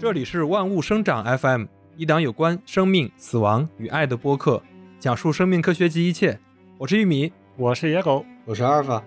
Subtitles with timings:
[0.00, 1.64] 这里是万物生长 FM，
[1.96, 4.62] 一档有关生命、死亡与爱的播客，
[5.00, 6.38] 讲述生命科学及一切。
[6.78, 9.02] 我是玉米，我是野狗，我是阿尔法。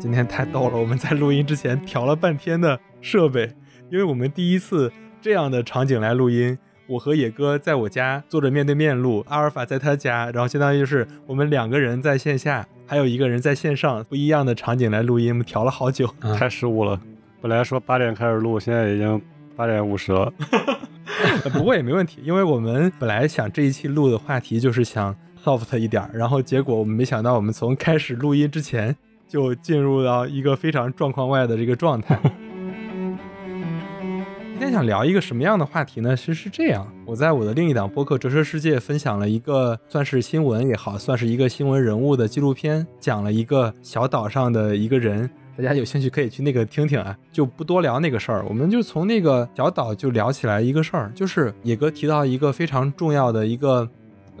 [0.00, 3.52] 今天太逗了，我们在录音之前调了半天的设备，
[3.90, 6.56] 因为我们第一次这样的场景来录音。
[6.86, 16.98] 我和野哥在我家坐着面对面录，阿尔法在他家，然后相当于就是我们两个人在线下，还有一个人在线上，不一样的场景来录音，我们调了好久，太失误了。
[17.40, 19.20] 本来说八点开始录，现在已经
[19.56, 20.30] 八点五十了。
[21.52, 28.94] 不过也没问题，因为我们本来想这一期录的话题就是想 soft 一点，然后结果我们没想到，我们从开始录音之前
[29.26, 32.20] 就进入到一个非常状况外的这个状态。
[34.52, 36.14] 今天想聊一个什么样的话题呢？
[36.14, 45.30] 其实是这样，我在我的另一档播客《折射世界》分享了一个算是新闻也好，算是一个新闻人物的纪录片，讲了一个小岛上的一个人。
[45.60, 48.42] 大家有兴趣可以去那个听听啊，就不多聊那个事儿。
[48.48, 53.86] 我们就从那个小岛就聊起来一个事儿，就是野哥提到一个非常重要的一个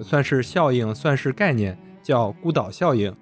[0.00, 3.14] 算是效应，算是概念，叫孤岛效应。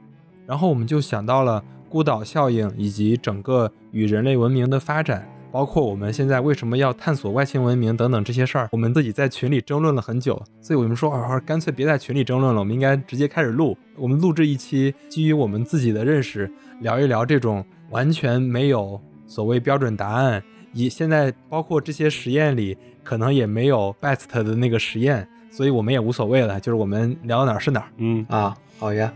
[0.47, 5.29] 然后我们就想到了孤岛效应以及整个与人类文明的发展。
[5.51, 13.75] 包括我们现在为什么要探索外星文明等等这些事儿，我们自己在群里争论了很久，所以我们说啊，干脆别在群里争论了，我们应该直接开始录。
[13.97, 27.89] 我们录制一期，基于我们自己的认识，聊一聊这种完全没有所谓标准答案，以现在包括这些实验里可能也没有 best 的那个实验，所以我们也无所谓了，就是我们聊到哪儿是哪儿。
[27.97, 29.13] 嗯啊，好呀。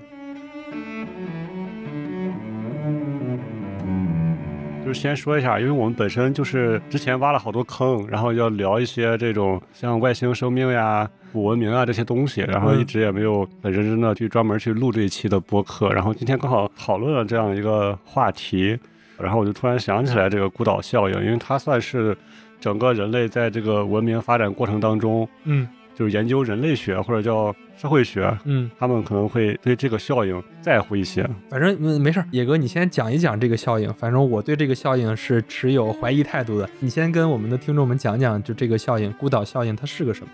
[4.92, 15.92] 先说一下，因为我们本身就是之前挖了好多坑，然后要聊一些这种像外星生命呀、古文明啊这些东西，然后一直也没有很认真的去专门去录这一期的播客。
[15.92, 18.78] 然后今天刚好讨论了这样一个话题，
[19.18, 22.16] 然后我就突然想起来这个孤岛效应，因为它算是
[22.60, 25.68] 整个人类在这个文明发展过程当中，嗯。
[25.94, 31.28] 就是研究人类学或者叫社会学，嗯，他们可能会对这个效应在乎一些。
[31.48, 33.92] 反正没事儿，野哥，你先讲一讲这个效应。
[33.94, 36.68] 反正我对这个效应是持有怀疑态度的。
[36.78, 40.28] 你先跟我们的听众们讲讲，就这个效应——孤岛效应，它是个什么？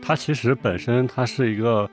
[0.00, 1.90] 它其实本身它是一个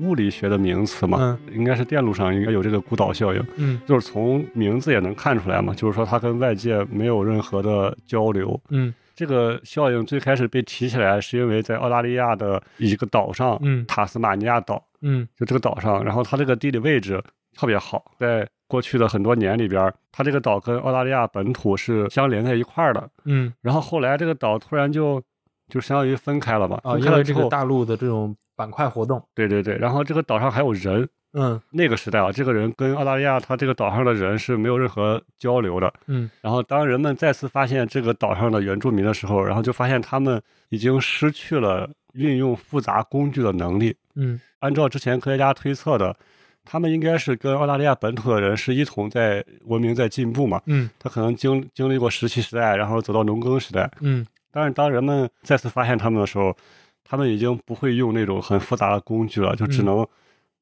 [0.00, 8.92] 物理学的名词嘛，嗯，应该是电路上应该有这个孤岛效应，嗯，就是从名字也能看出来嘛，就是说它跟外界没有任何的交流，嗯。
[9.16, 17.20] 这个效应最开始被提起来，是因为在澳大利亚的一个岛上，嗯，塔斯马尼亚岛，嗯，就这个岛上，然后它这个地理位置
[17.56, 25.22] 特别好，在过去的很多年里边，它这个岛跟澳大利亚本土是相连在一块儿的，嗯，然后后来这个岛突然就
[25.68, 31.08] 就相当于分开了嘛，啊，因为这个大陆的这种板块活动，对对对，然后这个岛上还有人。
[31.38, 35.92] 嗯，那个时代啊，这个人跟澳大利亚他这个岛上的人是没有任何交流的。
[36.06, 43.94] 嗯，然后当人们再次发现这个岛上的原住民的时候，然后就发现他们已经失去了运用复杂工具的能力。
[44.14, 46.16] 嗯，按照之前科学家推测的，
[46.64, 50.58] 他们应该是跟澳大利亚本土的人是一同在文明在进步嘛。
[50.64, 53.90] 嗯，他可能经经历过石器时代，然后走到农耕时代。
[54.00, 56.56] 嗯，但是当人们再次发现他们的时候，
[57.04, 60.06] 他们已经不会用那种很复杂的工具了，就只能。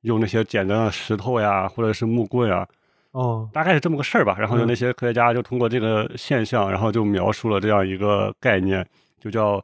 [0.04, 2.66] 用那些简单的石头呀，或者是木棍啊，
[3.12, 4.37] 哦，大概是这么个事儿吧。
[4.38, 8.87] 然后就那些科学家就通过这个现象，然后就描述了这样一个概念，
[9.19, 9.62] 就叫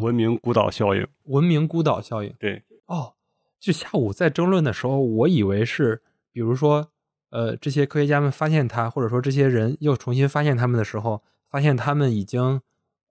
[0.00, 1.06] 文明孤岛效应。
[1.24, 3.12] 文明孤岛效应，对，哦，
[3.58, 6.00] 就下午在争论的时候，我以为是，
[6.32, 6.86] 比如说，
[7.30, 12.60] 呃，这些科学家们发现它，或者说这些人又重新发现他们的时候，发现他们已经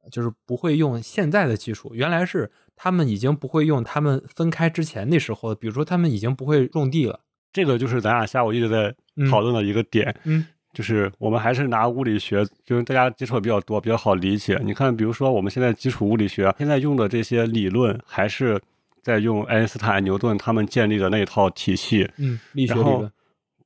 [0.09, 2.51] 就是不会用现在的技术，原来是。
[2.81, 7.19] 他们已经不会用他们分开之前那时候，比如说他们已经不会种地了。
[7.51, 8.95] 这个就是咱俩下午一直在
[9.29, 10.15] 讨论的一个点。
[10.23, 14.57] 嗯，就是我们还是拿物理学，就是大家接触的比较多，比较好理解。
[14.63, 18.57] 你看，比如说我们现在基础物理学现在用的这些理论，还是
[19.03, 22.09] 在用爱因斯坦、牛顿他们建立的那一套体系。
[22.15, 23.11] 嗯，力学理论。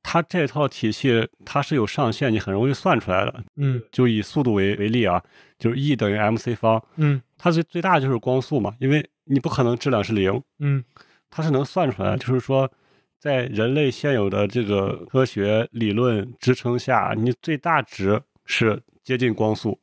[0.06, 3.42] 它这套体系它是有上限，你很容易算出来的。
[3.56, 5.20] 嗯，就以速度为为例啊，
[5.58, 6.80] 就是 E 等于 mc 方。
[6.96, 10.40] 嗯，它最最大就是光速嘛，因为你不可能质量是零。
[10.58, 10.84] 嗯，
[11.30, 12.70] 它是能算出来，就是说，
[13.18, 19.80] 在人类现有的这个科学理论支撑下，你最大值是接近光速。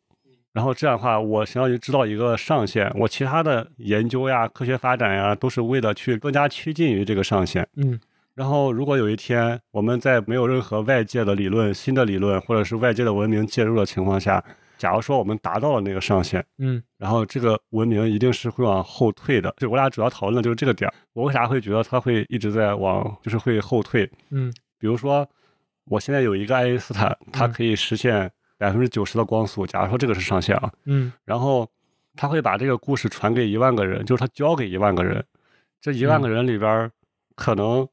[0.54, 7.68] 然后这样的话，我相当于知道一个上限，我其他的研究呀、科学发展呀，都是为了去更加趋近于这个上限。
[7.76, 8.00] 嗯。
[8.34, 14.44] 然后，如果有一天我们在没有任何外界的理论、新的理论或者是外界的文明介入的情况下，
[14.78, 19.54] 假如说我们达到了那个上限，嗯，然后这个文明一定是会往后退的。
[19.58, 20.94] 就我俩主要讨论的就是这个点儿。
[21.14, 24.10] 我为啥会觉得它会一直在往，就是会后退？
[24.30, 25.28] 嗯，比如说，
[25.86, 31.70] 我现在有一个爱因斯坦，它可以实现百分之九十的光速，假如说这个是上限啊，嗯然后
[32.16, 35.24] 他会把这个故事传给一万个人，就是他教给一万个人，
[35.82, 36.92] 这一万个人里边儿
[37.36, 37.88] 可能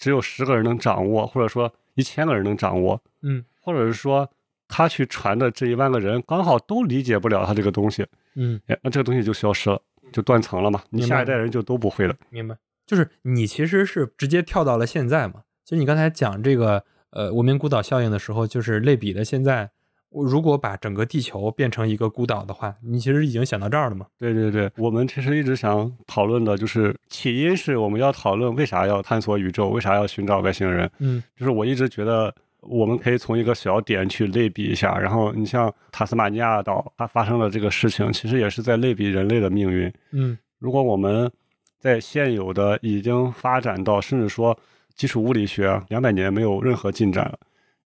[0.00, 4.28] 只有十个人能掌握，或者说一千个人能掌握，嗯或者是说
[4.66, 8.04] 他去传的这一万个人刚好都理解不了他这个东西，
[8.34, 9.80] 嗯，哎，那这个东西就消失了，
[10.10, 12.16] 就断层了嘛，你下一代人就都不会了。
[12.30, 12.56] 明白。
[12.86, 15.42] 就是你其实是直接跳到了现在嘛。
[15.64, 19.70] 其实你刚才讲这个呃文明孤岛效应的时候，就是类比的现在。
[20.10, 24.06] 我如果把整个地球变成一个孤岛的话，你其实已经想到这儿了嘛？
[24.18, 30.90] 对对对，我们其实一直想讨论的就是起因是我们要讨论为啥要探索宇宙，为啥要寻找外星人。
[30.98, 39.92] 嗯就是我一直觉得我们可以从一个小点去类比一下，然后你像塔斯马尼亚岛它发生的这个事情，其实也是在类比人类的命运。
[40.10, 41.30] 嗯如果我们
[41.78, 44.58] 在现有的已经发展到甚至说
[44.94, 47.38] 基础物理学两百年没有任何进展了，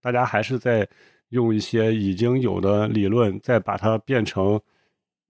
[0.02, 0.88] 大家还是在
[1.34, 4.62] 用一些已经有的理论，再把它变成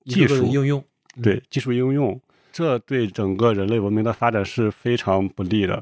[0.06, 0.84] 技术应用。
[1.22, 2.20] 对技术应用，
[2.52, 5.82] 这对整个人类文明的发展是非常不利的。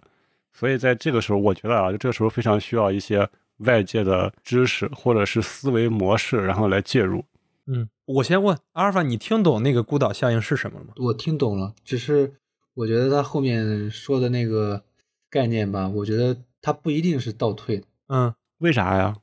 [0.53, 3.27] 所以在这个时候，我觉得啊，这个时候非常需要一些
[3.57, 7.25] 外界的知识或者是思维模式，然后来介入。
[7.65, 10.94] 嗯，我先问阿尔法，你听懂那个孤岛效应是什么了吗？
[10.97, 12.33] 我听懂了，只是
[12.75, 14.83] 我觉得他后面说的那个
[15.29, 17.83] 概念吧，我觉得它不一定是倒退。
[18.07, 19.15] 嗯为啥呀？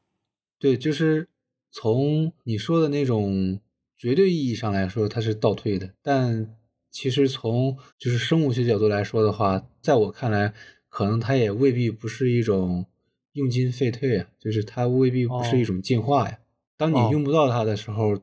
[0.58, 1.28] 对，就是
[1.70, 3.60] 从你说的那种
[3.96, 5.93] 绝对意义上来说，它是倒退的。
[6.02, 6.55] 但
[6.90, 10.52] 其实从就是生物学角度来说的话，在我看来，
[10.88, 12.87] 可能它也未必不是一种
[13.34, 16.38] 用进废退啊，就是它未必不是一种进化呀。
[16.76, 18.16] 当你哦用不到它的时候，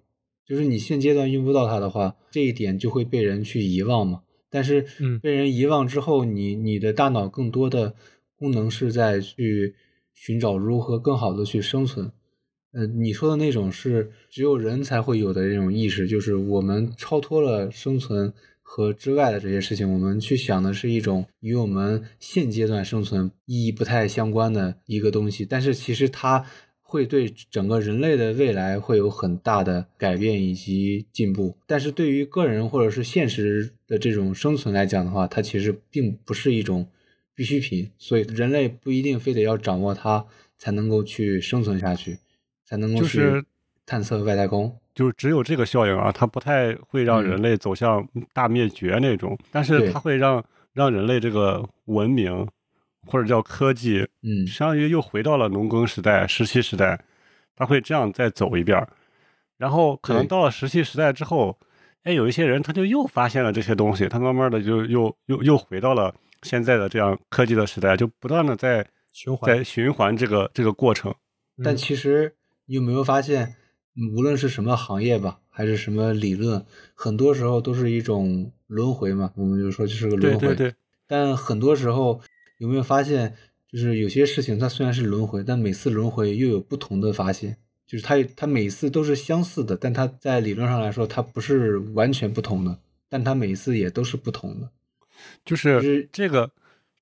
[0.46, 4.24] 就是你现阶段用不到它的话，这一点就会被人去遗忘嘛。
[4.50, 7.96] 但是嗯被人遗忘之后，你你的大脑更多的
[8.38, 9.76] 功能是在去
[10.14, 12.12] 寻找如何更好的去生存。
[12.75, 26.45] 呃，你说的那种是只有人才会有的这种意识，就是我们超脱了生存和之外的这些事情，我们去想的是一种与我们现阶段生存意义不太相关的一个东西，但是其实它
[26.81, 31.56] 会对整个人类的未来会有很大的改变以及进步。
[31.66, 36.86] 但是对于个人或者是现实的这种生存来讲的话，它其实并不是一种
[37.33, 40.25] 必需品，所以人类不一定非得要掌握它
[40.57, 42.18] 才能够去生存下去，
[42.66, 43.48] 才能够就是去
[43.86, 44.76] 探测外太空。
[44.94, 52.48] 就是只有这个效应啊，它不太会让人类走向大灭绝那种，但是它会让让人类这个文明
[53.06, 56.98] 或者叫科技，嗯相当于又回到了农耕时代、石器时代，
[57.56, 58.88] 它会这样再走一遍，
[59.58, 61.58] 然后可能到了石器时代之后，
[62.04, 71.14] 哎，有一些人他就又发现了这些东西，他慢慢的就又又又回到了现在的这样科技的时代，就不断的在循环在循环这个这个过程。
[71.62, 72.34] 但嗯其实
[72.66, 73.56] 你有没有发现，
[73.96, 79.32] 嗯无论是什么行业吧，还是什么理论，很多时候都是一种轮回嘛。
[79.36, 80.40] 我们就说就是个轮回。
[80.40, 80.76] 对对对，
[81.08, 82.22] 但很多时候
[82.58, 83.36] 有没有发现，
[83.72, 87.58] 就是有些事情它虽然是轮回，但每次轮回又有不同的发现。
[87.88, 94.72] 就是它它每次都是相似的，但它在理论上来说，它不是完全不同的，但它每一次也都是不同的。
[95.46, 96.50] 就是这个，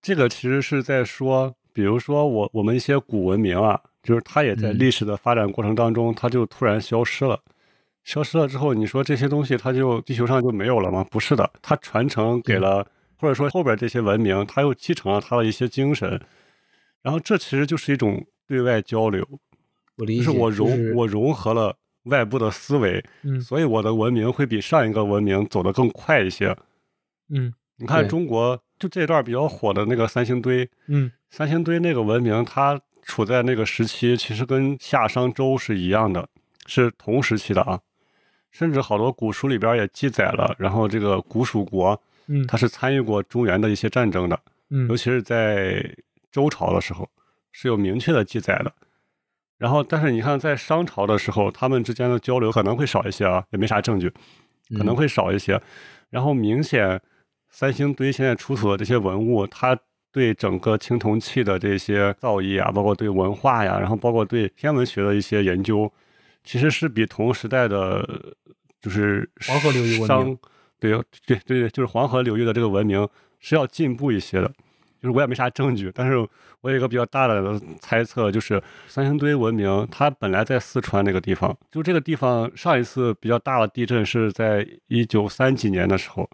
[0.01, 7.39] 这个其实是在说，比如说我我们一些古文明啊，就是它也在嗯历史的发展过程当中，它就突然消失了。
[8.03, 11.05] 消失了之后，你说这些东西它就地球上就没有了吗？
[11.10, 12.86] 不是的，它传承给了，
[13.17, 16.19] 或者说后边这些文明，它又继承了它的一些精神，
[17.01, 19.25] 然后这其实就是一种对外交流，
[19.95, 26.53] 我理解，就是我融、我融合了外部的思维，嗯所以我的文明会比上一个文明走得更快一些。
[27.29, 36.27] 嗯你看中国就这段比较火的那个三星堆，嗯三星堆那个文明，它处在那个时期，其实跟夏商周是一样的，
[36.65, 37.79] 是同时期的啊。
[38.51, 45.83] 甚至好多古书里边也记载了，然后这个古蜀国嗯，它是参与过中原的一些战争的，嗯尤其是在
[46.31, 47.10] 周朝的时候
[47.51, 48.72] 是有明确的记载的。
[49.57, 54.10] 然后，但是你看，在商朝的时候，他们之间的交流可能会少一些啊，也没啥证据，
[54.77, 55.60] 可能嗯会少一些。
[56.10, 57.01] 然后明显，
[57.50, 59.75] 三星堆现在出土的这些文物，它
[60.13, 65.91] 对整个青铜器的这些造诣啊，包括对文化呀，然后包括对天文学的一些研究，
[66.43, 68.08] 其实是比同时代的，
[68.79, 70.38] 就是黄河流域文明商，
[70.79, 74.50] 对对对对，就是黄河流域的这个文明是要进步一些的。
[75.01, 76.15] 就是我也没啥证据，但是
[76.62, 86.29] 我有一个比较大胆的猜测，就是三星堆文明它本来在四川那个地方，就这个地方上一次比较大的地震是在一九三几年的时候，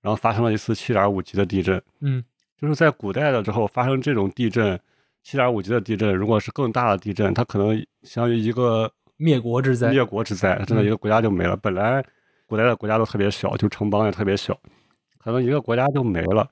[0.00, 1.82] 然后发生了一次七点五级的地震。
[2.00, 2.24] 嗯
[2.60, 4.78] 就是在古代的时候发生这种地震，
[5.22, 9.90] 七点五级的地震，如果是更大的地震，它可能相当于一个灭国之灾。
[9.90, 11.56] 灭国之灾，真的一个国家就没了。
[11.56, 12.04] 本来
[12.46, 14.58] 古代的国家都特别小，就城邦也特别小，
[15.18, 16.48] 可能一个国家就没了。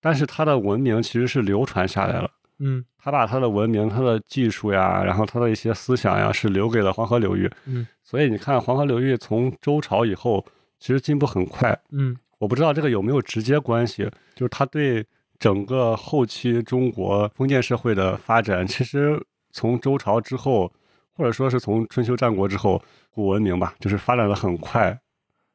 [0.00, 2.30] 但是它的文明其实是流传下来了。
[2.60, 7.50] 嗯他把他的文明、他的技术呀，然后他的一些思想呀，是留给了黄河流域。
[7.66, 10.44] 嗯所以你看，黄河流域从周朝以后，
[10.78, 11.76] 其实进步很快。
[11.90, 15.06] 嗯我不知道这个有没有直接关系，就是他对
[15.38, 20.72] 整个后期中国封建社会的发展，其实从周朝之后，
[21.12, 24.98] 或者说是从春秋战国之后，古文明吧，就是发展的很快。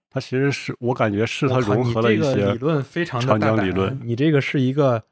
[0.09, 3.99] 它其实是我感觉是它融合了一些理论非常长江理论。
[4.03, 5.03] 你这个是一个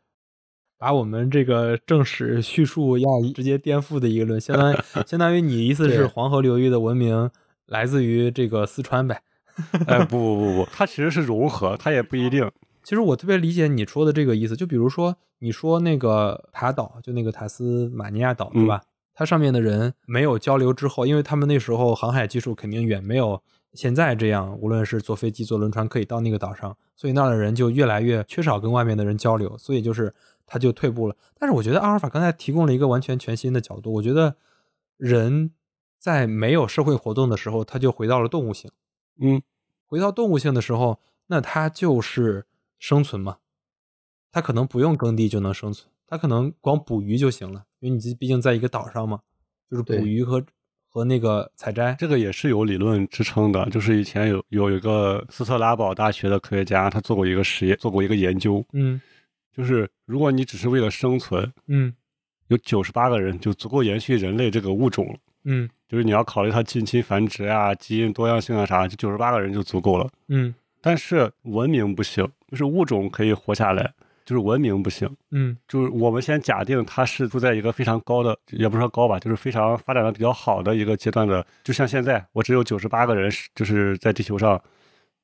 [0.77, 7.29] 把我们这个正史叙述要直接颠覆的一个论，相当于 相当于你意思是黄河流域的文明
[7.65, 9.21] 来自于这个四川呗？
[9.87, 12.49] 哎，不不不不，它其实是融合，它也不一定。
[12.83, 18.81] 其实我特别理解你说的这个意思，就比如说你说那个塔岛，就那个塔斯马尼亚岛，是吧？
[19.13, 23.41] 它上面的人没有交流之后，因为他们那时候航海技术肯定远没有
[23.73, 30.13] 现在这样，无论是坐飞机、坐轮船可以到那个岛上，所以那儿的人就越来越缺少跟外面的人交流，所以就是
[30.45, 31.15] 他就退步了。
[31.37, 34.35] 但是我觉得阿尔法刚才提供了一个完全全新的角度，我觉得
[34.97, 35.51] 人
[35.99, 38.71] 在没有社会活动的时候，他就回到了动物性。
[39.19, 39.41] 嗯，
[39.85, 42.45] 回到动物性的时候，那他就是
[42.81, 43.37] 生存嘛。
[44.31, 49.19] 它可能不用耕地就能生存，它可能光捕鱼就行了，因为你毕竟在一个岛上嘛，
[49.69, 50.43] 就是捕鱼和
[50.89, 51.95] 和那个采摘。
[51.99, 58.99] 这个也是有理论支撑的，就是以前有有一个斯特拉堡大学的科学家，他做过一个实验，做过一个研究，嗯
[59.55, 61.93] 就是如果你只是为了生存，嗯
[62.47, 65.19] 有九十八个人就足够延续人类这个物种了。
[65.43, 70.09] 嗯就是你要考虑它近亲繁殖啊、基因多样性啊啥，就九十八个人就足够了。
[70.29, 73.91] 嗯但是文明不行，就是物种可以活下来，
[74.25, 75.09] 就是文明不行。
[75.31, 81.43] 嗯就是我们先假定它是住在一个非常高的，也不是说高吧，就是非常发展的比较好的一个阶段的。
[81.63, 84.61] 就像现在，我只有九十八个人，就是在地球上，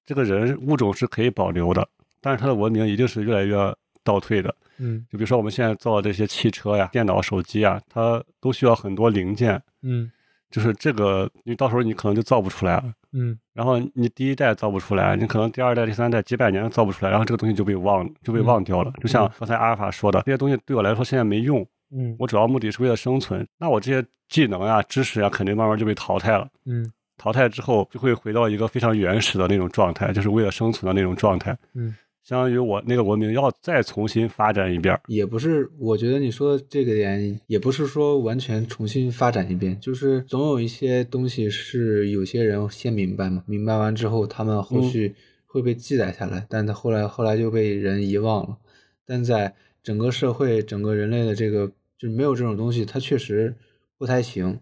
[0.06, 1.86] 这个人物种是可以保留的，
[2.22, 3.56] 但是它的文明一定是越来越
[4.04, 4.56] 倒退的。
[4.80, 10.10] 嗯就比如说我们现在造的这些汽车呀、电脑、手机啊，它都需要很多零件，嗯
[10.50, 12.94] 就是这个，你到时候你可能就造不出来了。
[13.14, 18.92] 嗯然后你第一代造不出来，你可能第二代、第三代几百年造不出来，然后这个东西就被忘就被忘掉了。
[19.02, 23.48] 就像刚才阿尔法说的，这些东西对我来说现在没用，嗯我主要目的是为了生存。
[23.58, 26.48] 那我这些技能啊、知识啊，肯定慢慢就被淘汰了。
[26.66, 31.58] 嗯淘汰之后，就会回到一个非常原始的那种状态，就是为了生存的那种状态。
[31.74, 31.96] 嗯，
[32.28, 35.00] 相当于我那个文明要再重新发展一遍。
[35.08, 45.16] 也不是，我觉得你说的这个点也不是说完全重新发展一遍，就是总有一些东西是有些人先明白嘛，明白完之后他们后续
[45.46, 48.58] 会被记载下来，但他后来后来就被人遗忘了。
[49.06, 53.56] 但在整个社会、整个人类的这个就没有这种东西，它确实
[53.98, 54.60] 不太行，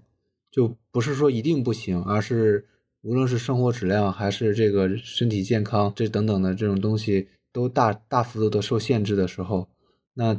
[0.51, 2.65] 就不是说一定不行，而是
[3.01, 9.69] 无论是生活质量还是这个身体健康这等等的这种东西都大大幅度的受限制的时候，
[10.15, 10.37] 那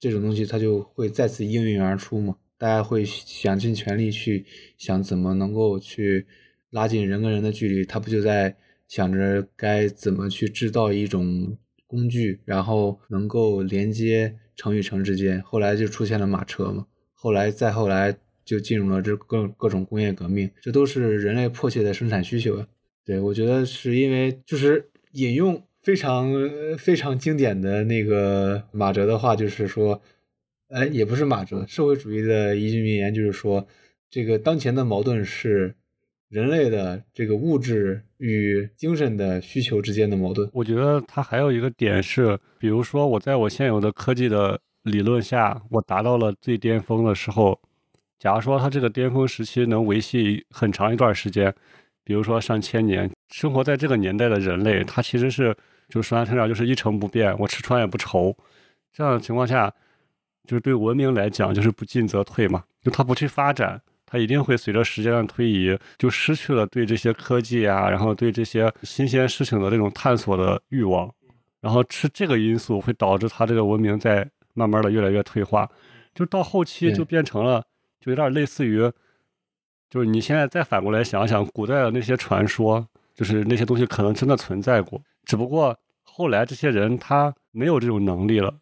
[0.00, 2.36] 这种东西它就会再次应运而出嘛。
[2.58, 4.44] 大家会想尽全力去
[4.76, 6.26] 想怎么能够去
[6.70, 8.56] 拉近人跟人的距离，他不就在
[8.88, 11.56] 想着该怎么去制造一种
[11.86, 15.40] 工具，然后能够连接城与城之间。
[15.42, 22.66] 后来就出现了马车嘛，后来再后来就进入了这各各种工业革命，这都是人类迫切的生产需求啊。
[23.04, 26.32] 对，我觉得是因为就是引用非常
[26.76, 30.02] 非常经典的那个马哲的话，就是说，
[30.68, 33.64] 哎，也不是马哲，社会主义的一句名言就是说，
[34.10, 35.76] 这个当前的矛盾是
[36.28, 40.50] 人类的这个物质与精神的需求之间的矛盾。
[40.52, 47.56] 我觉得它还有一个点是，比如说我在我现有的科技的理论下，我达到了最巅峰的时候，
[48.18, 51.54] 假如说它这个巅峰时期能维系很长一段时间，
[52.02, 55.56] 比如说上千年，生活在这个年代的人类，他其实是
[55.88, 58.36] 就是说成长就是一成不变，我吃穿也不愁，
[58.92, 59.72] 这样的情况下，
[60.44, 63.80] 就是对文明来讲就是不进则退嘛，就它不去发展。
[64.08, 71.12] 它一定会随着时间的推移，就失去了对这些科技啊，然后对这些新鲜事情的这种探索的欲望，
[71.60, 74.24] 然后是这个因素会导致它这个文明在
[74.54, 75.68] 慢慢的越来越退化，
[76.14, 77.60] 就到后期就变成了，
[77.98, 78.78] 就有点类似于，
[79.90, 88.54] 就是你现在再反过来想想，古代的那些传说，就是那些东西可能真的存在过，只不过后来这些人他没有这种能力了。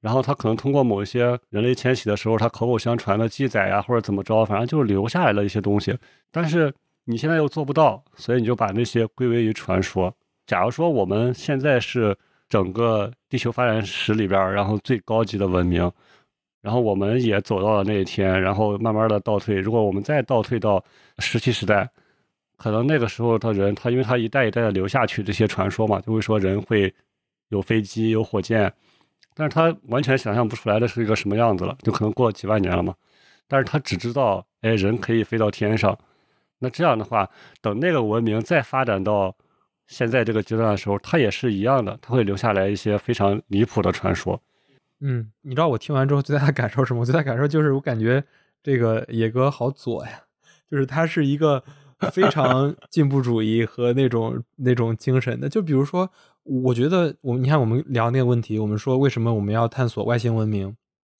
[0.00, 5.96] 然后他可能通过某一些人类迁徙的时候，他口口相传的记载呀，或者怎么着，反正就是留下来了一些东西。
[6.32, 6.74] 但是
[7.04, 10.12] 你现在又做不到，所以你就把那些归为于传说。
[10.44, 12.16] 假如说我们现在是
[12.48, 15.88] 整个地球发展史里边，然后最高级的文明，
[16.62, 19.54] 然后我们也走到了那一天，然后慢慢的倒退。
[19.54, 20.84] 如果我们再倒退到
[21.18, 21.88] 石器时代，
[22.62, 26.94] 可能那个时候的人，他因为他一代一代的留下去这些传说嘛，就会说人会
[27.48, 28.72] 有飞机、有火箭，
[29.34, 32.94] 但是他完全想象不出来的是一个什么样子了，就可能过了几万年了嘛。
[33.48, 35.98] 但是他只知道，哎，人可以飞到天上。
[36.60, 37.28] 那这样的话，
[37.60, 39.34] 等那个文明再发展到
[39.88, 44.40] 现在这个阶段的时候，它也是一样的，它会留下来一些非常离谱的传说。
[45.00, 47.04] 嗯，你知道我听完之后最大的感受什么？
[47.04, 48.22] 最大感受就是我感觉
[48.62, 50.22] 这个野哥好左呀，
[50.70, 51.64] 就是他是一个
[52.10, 55.48] 非常进步主义和那种那种精神的。
[55.48, 56.10] 就比如说，
[56.42, 60.76] 我觉得我你看我们聊那个问题，我们说为什么我们要探索外星文明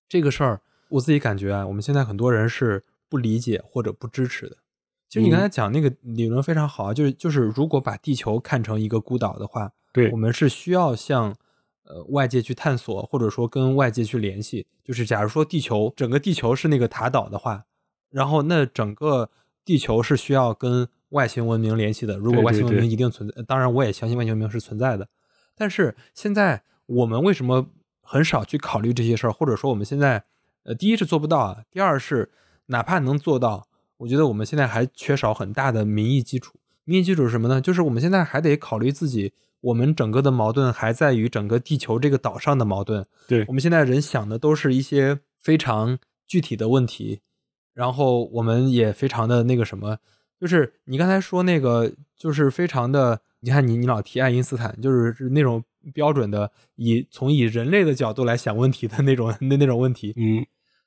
[0.08, 4.56] 这个事儿，我自己感觉啊，我们现在很多人是不理解或者不支持的。
[5.08, 11.36] 其实你刚才讲那个理论非常好啊，就是就是如果把地球看成一个孤岛的话，对我们是需要向
[11.84, 14.66] 呃外界去探索，或者说跟外界去联系。
[14.82, 17.64] 就是假如说地球整个地球是那个塔岛的话，
[18.10, 19.30] 然后那整个
[19.64, 22.16] 地球是需要跟外星文明联系的。
[22.16, 25.08] 如果外星文明一定存在，当然我也相信外星文明是存在的。
[25.54, 27.68] 但是现在我们为什么
[28.00, 30.24] 很少去考虑这些事儿，或者说我们现在
[30.64, 32.30] 呃第一是做不到啊，第二是
[32.66, 33.68] 哪怕能做到。
[33.98, 36.58] 我觉得我们现在还缺少很大的民意基础。
[36.84, 37.60] 民意基础是什么呢？
[37.60, 43.06] 就是我们现在还得考虑自己，我们整个的矛盾还在于整个地球这个岛上的矛盾。
[43.28, 47.20] 对我们现在人想的都是一些非常具体的问题，
[47.74, 49.98] 然后我们也非常的那个什么，
[50.40, 55.64] 就是你刚才说那个，就是非常的，你看你你老提爱因斯坦，就是是那种
[55.94, 60.12] 标准的以从以人类的角度来想问题的那种那那种问题。
[60.16, 60.44] 嗯，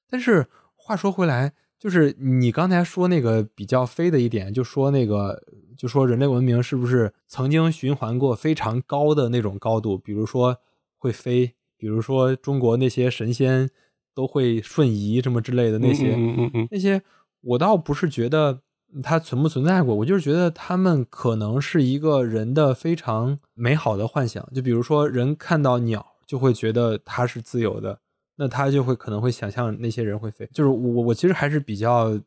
[0.10, 5.42] 但是话说回来，就是你刚才说那个比较飞的一点，就说那个，
[5.78, 10.58] 就说人类文明是不是曾经循环过非常高的那种高度，比如说
[10.98, 13.70] 会飞，比如说中国那些神仙
[14.16, 16.16] 都会瞬移什么之类的那些，
[16.72, 17.02] 那些
[17.42, 18.62] 我倒不是觉得
[19.04, 24.48] 它存不存在过，我就是觉得他们可能是一个人的非常美好的幻想。
[24.56, 28.00] 就比如说，人看到鸟就会觉得它是自由的，
[28.38, 30.48] 那他就会可能会想象那些人会飞。
[30.54, 32.18] 就是我我其实还是比较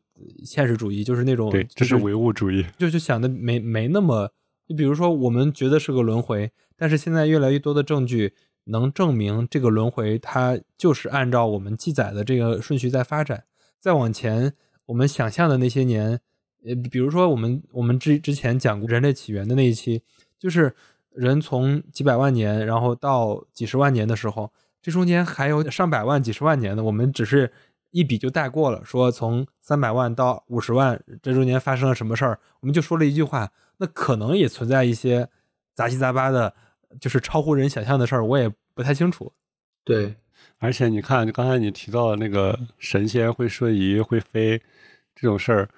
[0.45, 2.63] 现实主义，就是那种对，这是唯物主义。
[2.77, 4.31] 就就想的没没那么，
[4.67, 8.33] 就比如说我们觉得是个轮回，但是现在越来越多的证据
[8.69, 13.43] 能证明这个轮回它就是按照我们记载的这个顺序在发展。
[13.79, 14.53] 再往前，
[14.85, 16.19] 我们想象的那些年，
[16.65, 20.03] 呃，比如说我们我们之之前讲过人类起源的那一期，
[20.37, 20.75] 就是
[21.11, 24.51] 人从几百万年，然后到几十万年的时候，
[24.81, 27.51] 这中间还有上百万、几十万年的，我们只是
[27.91, 35.29] 一笔就带过了，说从三百万到五十万这中间发生了什么事儿，我们就说了一句话，那可能也存在一些
[35.73, 36.53] 杂七杂八的，
[36.99, 39.31] 就是超乎人想象的事儿，我也不太清楚。
[39.83, 40.15] 对，
[40.57, 44.61] 而且你看，刚才你提到的那个神仙会瞬移、会飞
[45.15, 45.69] 这种事儿，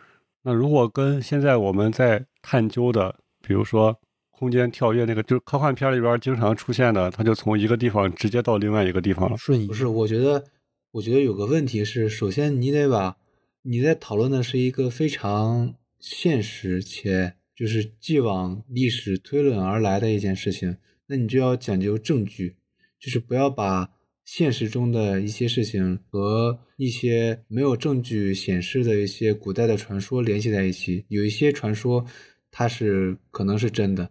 [0.44, 4.00] 那如果跟现在我们在探究的，比如说
[4.32, 9.38] 空间跳跃那个，就是科幻片里边经常出现的，它就从一个地方直接到另外一个地方了。
[9.38, 10.44] 瞬移不是，我觉得，
[10.92, 13.18] 我觉得有个问题是，首先你得把
[13.62, 20.78] 你在讨论的是一个非常现实且就是既往历史推论而来的一件事情，
[21.12, 22.56] 那你就要讲究证据，
[22.98, 23.90] 就是不要把
[24.24, 31.04] 现实中的一些事情和一些没有证据显示的一些古代的传说联系在一起。
[31.10, 32.06] 有一些传说
[32.50, 34.10] 它是可能是真的，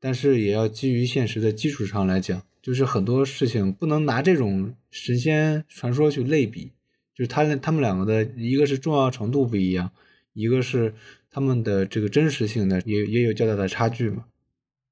[0.00, 6.72] 但是也要基于现实的基础上来讲，就是很多事情不能拿这种神仙传说去类比，
[7.14, 9.92] 就是他他们两个的一个是重要程度不一样，
[10.32, 10.92] 一个是
[11.30, 14.24] 他们的这个真实性呢也也有较大的差距嘛。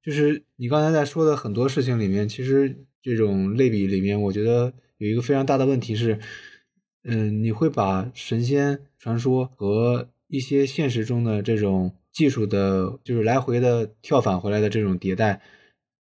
[0.02, 6.18] 就是你刚才在说的很多事情里面，其实这种类比里面，我觉得有一个非常大的问题是，
[7.04, 15.40] 嗯，你会把神仙传说和一些现实中的这种技术的，就是来回的跳返回来的这种迭代，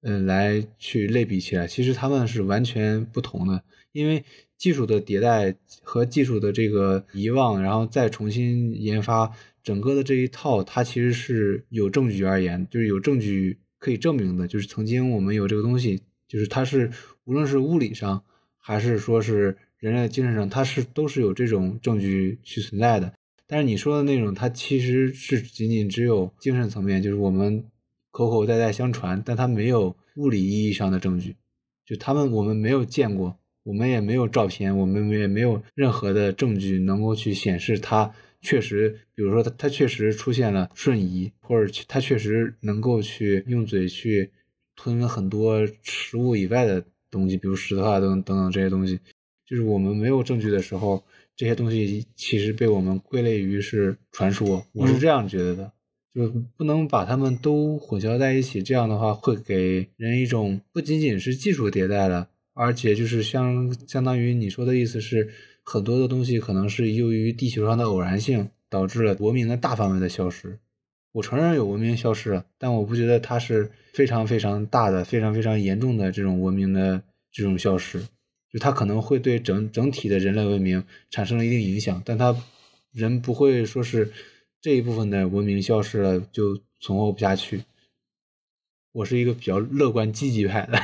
[0.02, 4.24] 嗯，来去类比起来，其实他们是完全不同的，因为
[4.58, 9.32] 技术的迭代和技术的这个遗忘，然后再重新研发，
[9.64, 16.92] 整个的这一套，它其实是有证据而言，就是有证据可以证明的，就是曾经我们有这个东西，就是它是
[17.24, 18.24] 无论是物理上
[18.58, 23.14] 还是说是人类精神上，它是都是有这种证据去存在的。
[23.48, 27.64] 但是你说的那种，它其实是仅仅只有精神层面，就是我们
[28.12, 31.36] 口口代代相传，但它没有物理意义上的证据，
[31.86, 44.32] 就他们我们没有见过，我们也没有照片，我们也没有任何的证据能够去显示它确实，比如说它它确实出现了瞬移，或者它确实能够去用嘴去
[44.76, 49.00] 吞很多食物以外的东西，比如石头啊等等等这些东西。
[49.46, 51.04] 就是我们没有证据的时候，
[51.36, 54.64] 这些东西其实被我们归类于是传说。
[54.74, 55.72] 我是这样觉得的，
[56.14, 58.62] 就不能把它们都混淆在一起。
[58.62, 65.28] 这样的话，会给人一种不仅仅是技术迭代了，而且就是相相当于你说的意思是，
[65.70, 70.58] 很多的东西可能是由于地球上的偶然性导致了文明的大范围的消失。
[71.12, 78.02] 我承认有文明消失了，但我不觉得它是非常非常大的、非常非常严重的这种文明的这种消失。
[78.52, 82.36] 就它可能会对整整体的人类文明产生了一定影响，但它
[82.92, 84.12] 人不会说是
[84.60, 87.64] 这一部分的文明消失了就存活不下去。
[88.92, 90.82] 我是一个比较乐观积极派的，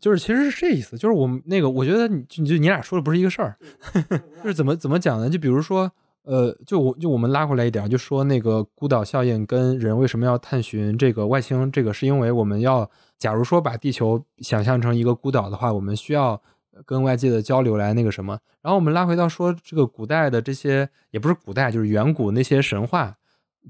[0.00, 3.56] 就是其实是这意思，就是我们那个，我觉得你就就你俩说的不是一个事儿，
[4.42, 5.28] 就是怎么怎么讲呢？
[5.28, 5.90] 就比如说，
[6.22, 16.40] 呃，就我就我们拉回来一点，就说那个孤岛效应跟人为什么要探寻这个外星，这个是因为我们要，假如说把地球想象成一个孤岛的话，我们需要。
[16.86, 23.16] 跟外界的交流来那个什么，然后我们拉回到说这个古代的这些，也不是古代，就是远古那些神话，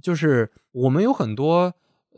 [0.03, 1.73] 就是我们有很多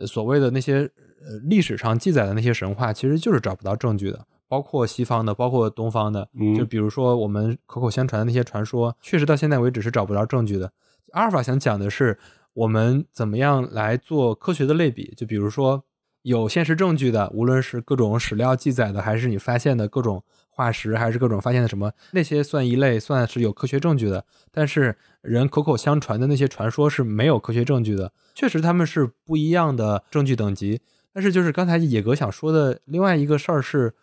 [0.07, 10.73] 所谓的那些呃历史上记载的那些神话，其实就是找不到证据的，包括西方的，包括东方的，就比如说我们口口相传的那些传说，确实到现在为止是找不着证据的。
[11.13, 12.19] 阿尔法想讲的是
[12.55, 15.83] 我们怎么样来做科学的类比，就比如说
[16.23, 20.23] 有现实证据的，无论是各种史料记载的，还是你发现的各种。
[20.53, 24.27] 化石还是各种发现的什么那些算一类，算是有科学证据的。
[24.51, 28.13] 但是人口口相传的那些传说是没有科学证据的。
[28.35, 30.83] 确实他们是不一样的证据等级。
[31.15, 33.95] 但是就是刚才野哥想说的另外一个事儿是，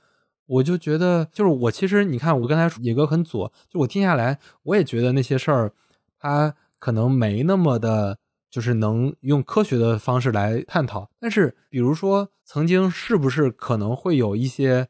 [0.48, 5.72] 我就觉得就是我其实你看我刚才野哥很左，就我听下来我也觉得那些事儿
[6.20, 8.18] 他可能没那么的，
[8.50, 11.10] 就是能用科学的方式来探讨。
[11.20, 14.88] 但是比如说曾经是不是可能会有一些。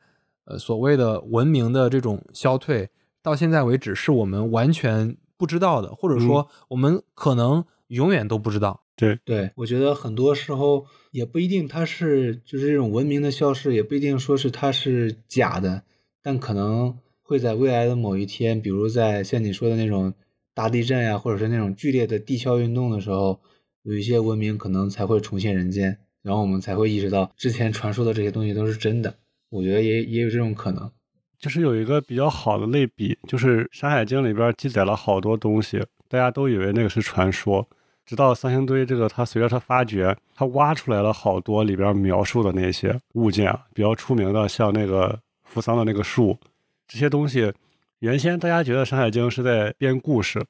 [0.48, 2.90] 呃，所谓的文明的这种消退，
[3.22, 8.84] 到现在为止是我们完全不知道的，或者说我们可能永远都不知道。
[8.96, 15.84] 对对，我觉得很多时候也不一定它是就是这种文明的消失，也不一定说是它是假的，
[16.24, 20.14] 但可能会在未来的某一天，比如在像你说的那种
[20.56, 23.40] 大地震呀，或者是那种剧烈的地壳运动的时候，
[23.84, 29.14] 有一些文明可能才会重现人间，然后我们才会意识到之前传说的这些东西都是真的。
[29.50, 30.92] 我觉得也也有这种可能，
[31.40, 37.66] 就是有一个比较好的类比，就是《山海经》里边记载了好多东西，大家都以为那个是传说，
[38.06, 46.38] 直到三星堆这个，它随着它发掘，它挖出来了好多里边描述的那些物件，比较出名的，像那个扶桑的那个树，
[46.86, 47.54] 这些东西，
[48.00, 50.44] 原先大家觉得《山海经》是在编故事，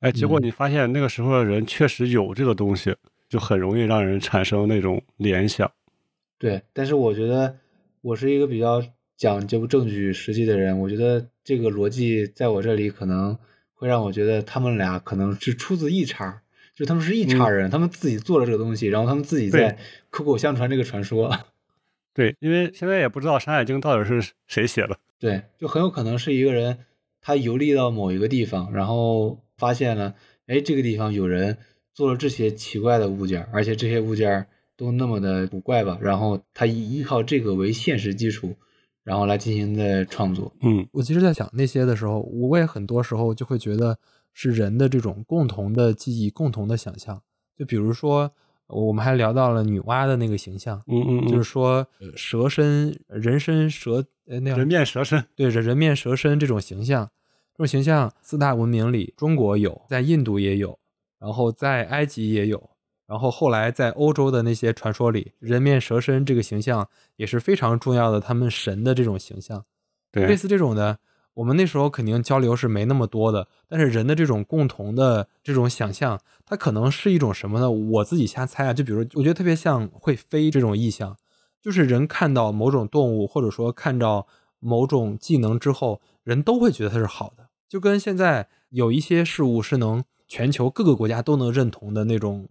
[0.00, 2.96] 哎，结果你发现那个时候的人确实有这个东西，
[3.28, 5.70] 就很容易让人产生那种联想。
[6.38, 7.58] 对，但是我觉得。
[8.02, 8.82] 我是一个比较
[9.16, 13.38] 讲究证据实际的人，我觉得这个逻辑在我这里可能
[13.72, 16.42] 会让我觉得他们俩可能是出自一茬，
[16.74, 19.78] 就他们是一茬人，他们自己做了这个东西，然后他们自己在
[20.10, 21.32] 口口相传这个传说。
[22.12, 24.98] 对，因为现在也不知道《山海经》到底是谁写的。
[25.20, 26.78] 对，就很有可能是一个人
[27.20, 30.16] 他游历到某一个地方，然后发现了，
[30.48, 31.56] 哎，这个地方有人
[31.94, 34.48] 做了这些奇怪的物件，而且这些物件。
[34.76, 38.54] 都那么的古怪吧，然后他依依靠这个为现实基础，
[39.04, 40.52] 然后来进行的创作。
[40.62, 43.98] 嗯，我其实，在想那些的时候，我也很多时候就会觉得
[44.32, 47.22] 是人的这种共同的记忆、共同的想象。
[47.56, 48.32] 就比如说，
[48.66, 57.08] 我们还聊到了女娲的那个形象，嗯嗯，就是说蛇身、人身蛇呃那样人面蛇身，对人人面蛇身这种形象，
[57.54, 60.78] 这种形象四大文明里，中国有，在印度也有，
[61.20, 62.70] 然后在埃及也有。
[63.12, 69.66] 然后后来在欧洲的那些传说里，人面蛇身这个形象也是非常重要的，他们神的这种形象。
[70.10, 70.98] 对，类似这种的，
[71.34, 73.46] 我们那时候肯定交流是没那么多的。
[73.68, 77.70] 但是人的这种共同的这种想象，它可能是一种什么呢？
[77.70, 81.14] 我自己瞎猜啊，就比如我觉得特别像会飞这种意象，
[81.60, 84.26] 就是人看到某种动物或者说看到
[84.58, 92.48] 某种技能之后，人都会觉得它是好的，就跟现在有一些事物是能全球各个国家都能认同的那种。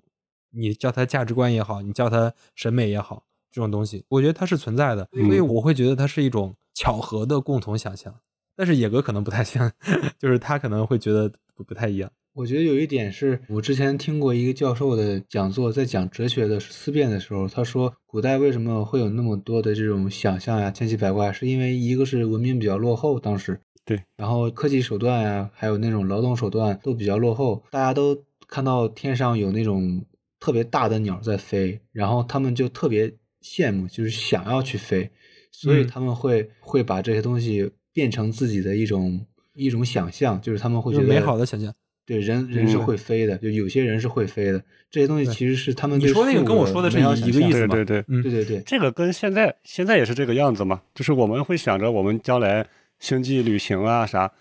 [0.51, 8.13] 你叫它价值观也好，你叫它审美也好，这种东西，我觉得它是存在的，所以我会觉得它是一种巧合的共同想象。
[8.55, 9.71] 但是野哥可能不太像，
[10.19, 12.11] 就是他可能会觉得不不太一样。
[12.33, 30.03] 我觉得有一点是我之前听过一个教授的讲座，在讲哲学的思辨的时候，他说古代为什么会有那么多的这种想象呀，千奇百怪，是因为一个是文明比较落后，当时对，然后科技手段呀，还有那种劳动手段都比较落后，大家都看到天上有那种。
[30.41, 35.09] 特别大的鸟在飞，然后他们就特别羡慕，就是想要去飞，
[35.51, 41.73] 所以他们会会把这些东西变成自己的一种一种想象，就是他们会觉得美好的想象。
[42.03, 48.21] 对人人是嗯会飞的，就有些人是会飞的，这些东西其实是他们你说那个跟我说的是一个意思嘛对对对，嗯。
[48.23, 52.67] 对对对，这个跟现在现在也是这个样子嘛，就是我们会想着我们将来
[52.99, 54.33] 星际旅行啊啥，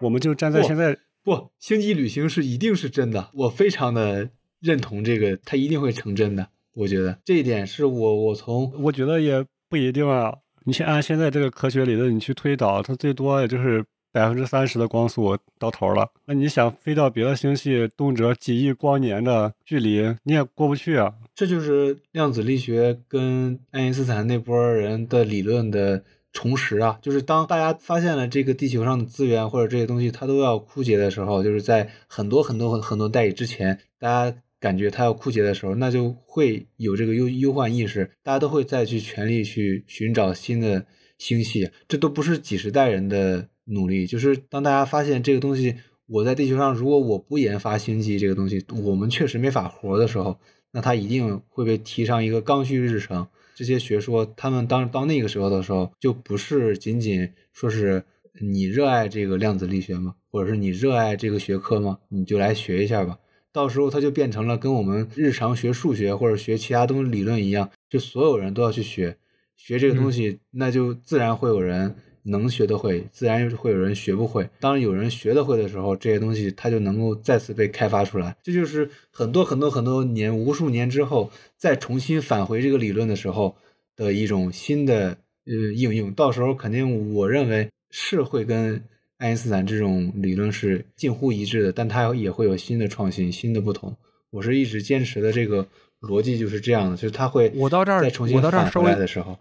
[0.00, 4.30] 我们就站在现在不，星际旅行是一定是真的，我非常的
[4.64, 6.48] 认同这个，它一定会成真的。
[6.74, 10.34] 我觉得这一点是我我从我觉得也不一定啊。
[10.64, 16.08] 你先按现在这个科学理论，你去推导，它最多也就是百分之三十的光速到头了。
[16.24, 21.12] 那你想飞到别的星系，动辄几亿光年的距离，你也过不去啊。
[21.34, 40.86] 这就是量子力学跟爱因斯坦那波人的理论的重拾啊，就是当大家发现了这个地球上的资源或者这些东西它都要枯竭的时候，就是在很多很多很很多代以之前，大家感觉它要枯竭的时候，那就会有这个忧忧患意识，大家都会再去全力去寻找新的
[41.18, 45.74] 星系，这都不是几十代人的努力，就是当大家发现这个东西，
[46.06, 50.38] 我在地球上如果我不研发星际这个东西，我们确实没法活的时候，
[50.72, 53.26] 那它一定会被提上一个刚需日程。
[53.54, 58.02] 这些学说，他们当到那个时候的时候，就不是仅仅说是
[58.40, 60.14] 你热爱这个量子力学吗？
[60.30, 61.98] 或者是你热爱这个学科吗？
[62.08, 63.18] 你就来学一下吧。
[63.54, 69.16] 到时候它就变成了跟我们日常学数学或者学其他东西理论一样，就所有人都要去学
[69.56, 74.50] 学这个东西，那就自然会有人能学得会，自然会有人学不会。
[74.58, 78.36] 当有人学得会的时候，这些东西它就能够再次被开发出来。
[78.42, 83.54] 这就是很多很多很多年、无数年之后再重新返回这个理论的时候
[83.94, 86.12] 的一种新的呃应用。
[86.12, 88.82] 到时候肯定我认为是会跟
[89.18, 93.96] 爱因斯坦这种理论是近乎一致的，但它也会有新的创新、新的不同。
[94.30, 95.66] 我是一直坚持的这个
[96.00, 99.38] 逻辑就是这样的，就是它会我到这儿再重新我到这儿返回来稍微的时候，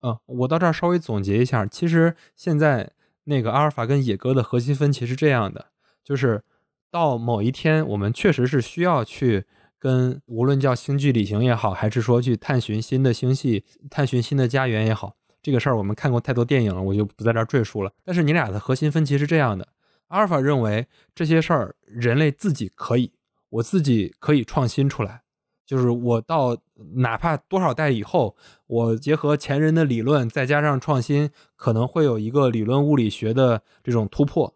[0.00, 2.90] 嗯，我到这儿稍微总结一下，其实现在
[3.24, 5.66] 那个阿尔法跟野哥的核心分歧是这样的，
[6.02, 6.42] 就是
[6.90, 9.44] 到某一天，我们确实是需要去
[9.78, 17.92] 跟无论叫星际旅行也好，还是说去探寻新的星系、探寻新的家园也好，这个事儿我们看过太多电影了，我就不在这儿赘述了。
[18.04, 19.66] 但是你俩的核心分歧是这样的：
[20.08, 23.12] 阿尔法认为这些事儿人类自己可以，
[23.50, 25.22] 我自己可以创新出来。
[25.64, 26.56] 就是我到
[26.96, 34.54] 哪怕多少代以后，我结合前人的理论，再加上创新，可能会有一个理论物理学的这种突破。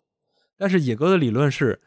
[0.58, 1.80] 但是野哥的理论是，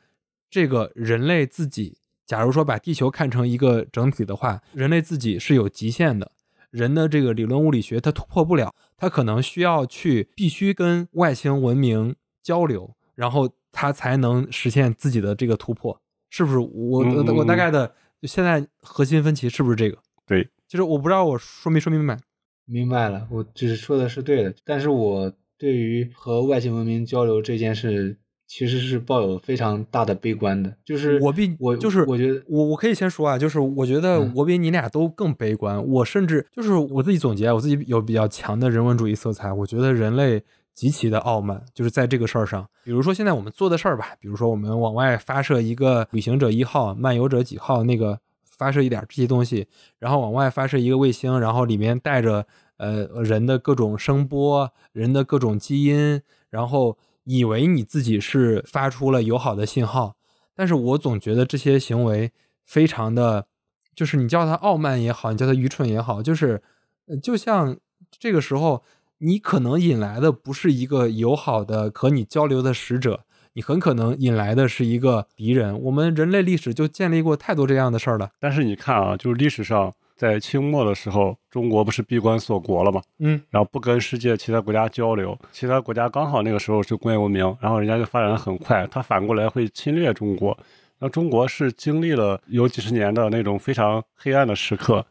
[0.49, 6.31] 这个人类自己，假如说把地球看成一个整体的话，人类自己是有极限的。
[6.71, 16.59] 人的这个理论物理学它突破不了，它可能需要去必须跟外星文明交流，然后他才能实现自己的这个突破，是不是？
[16.59, 16.99] 我
[17.33, 19.97] 我大嗯概的现在核心分歧是不是这个？
[20.25, 22.19] 对，就是我不知道我说没说明白。
[22.65, 28.17] 明白了，我只是说的是对的，但是我对于和外星文明交流这件事，
[28.49, 30.75] 其实是抱有非常大的悲观的。
[30.83, 35.81] 就是我比我就是我觉得我我可以先说啊，就是我觉得嗯我比你俩都更悲观。
[35.88, 39.53] 我甚至就是我自己总结，我自己有比较强的人文主义色彩。
[39.53, 40.41] 我觉得人类
[40.73, 42.67] 极其的傲慢，就是在这个事儿上。
[42.83, 48.19] 比如说现在我们做的事儿吧，比如说我们往外发射一个旅行者一号、漫游者几号那个
[48.57, 49.67] 发射一点这些东西，
[49.99, 60.15] 然后往外发射一个卫星，然后里面带着呃人的各种声波、人的各种基因，然后以为你自己是发出了友好的信号，
[60.55, 62.32] 但是我总觉得这些行为
[62.65, 63.47] 非常的，
[63.95, 66.62] 就是你叫他傲慢也好，你叫他愚蠢也好，就是
[67.08, 67.77] 呃就像
[68.19, 68.84] 这个时候
[69.19, 73.25] 你可能引来的不是一个友好的和你交流的使者。
[73.53, 75.77] 你很可能引来的是一个敌人。
[75.82, 78.29] 我们人类历史就建立过太多这样的事儿了。
[78.39, 90.58] 但是你看啊，就是历史上在清末的时候，中国不是闭关锁国了嘛，嗯，然后不跟世界其他国家交流，其他国家刚好那个时候是工业文明，然后人家就发展的很快，他反过来会侵略中国。
[90.99, 95.05] 那中国是经历了有几十年的那种非常黑暗的时刻，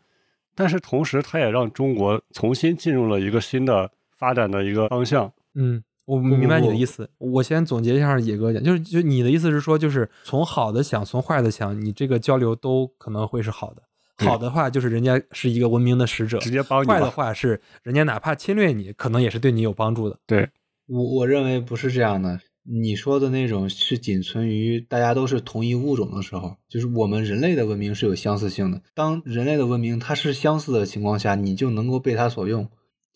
[0.55, 5.33] 但是同时它也让中国重新进入了一个新的发展的一个方向。
[5.55, 7.09] 嗯，我明白你的意思。
[7.16, 13.83] 我先总结一下野哥讲，就是就你的意思是说，就是从好的想，从坏的想，你这个交流都可能会是好的。
[14.18, 17.11] 对好的话就是人家是一个文明的使者，直接帮你坏的。
[17.11, 20.18] 话是人家哪怕侵略你，可能也是对你有帮助的。
[20.26, 20.48] 对，
[20.88, 22.40] 我我认为不是这样的。
[22.70, 28.83] 你说的那种是仅存于大家都是同一物种的时候，就是我们人类的文明是有相似性的。
[28.92, 32.68] 当人类的文明它是相似的情况下，你就能够被它所用。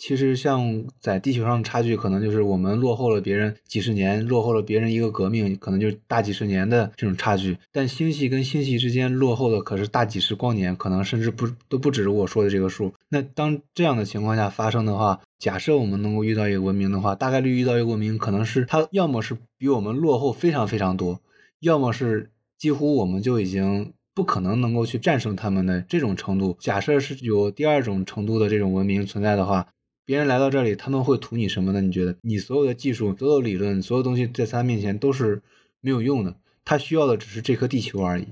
[0.02, 7.56] 其实像在地球上的差距，可能就是我们落后了别人几十年，落后了别人一个革命，可能就是大几十年的这种差距。
[7.70, 12.92] 但星系跟星系之间落后的可是大几十光年，可能甚至不都不止我说的这个数。
[13.10, 21.20] 那当这样的情况下发生的话，假设我们能够遇到一个文明的话，大概率遇到一个文明，可能是它要么是比我们落后非常非常多，
[21.60, 23.92] 要么是几乎我们就已经。
[24.14, 26.54] 不可能能够去战胜他们的这种程度。
[26.60, 29.66] 假设是有第二种程度的这种文明存在的话，
[30.04, 31.80] 别人来到这里，他们会图你什么呢？
[31.80, 35.42] 你觉得，你所有的技术、所有理论、所有东西在他面前都是
[35.80, 36.36] 没有用的。
[36.64, 38.28] 他需要的只是这颗地球而已，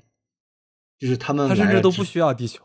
[0.99, 1.49] 就是他们。
[1.49, 2.65] 他甚至都不需要地球，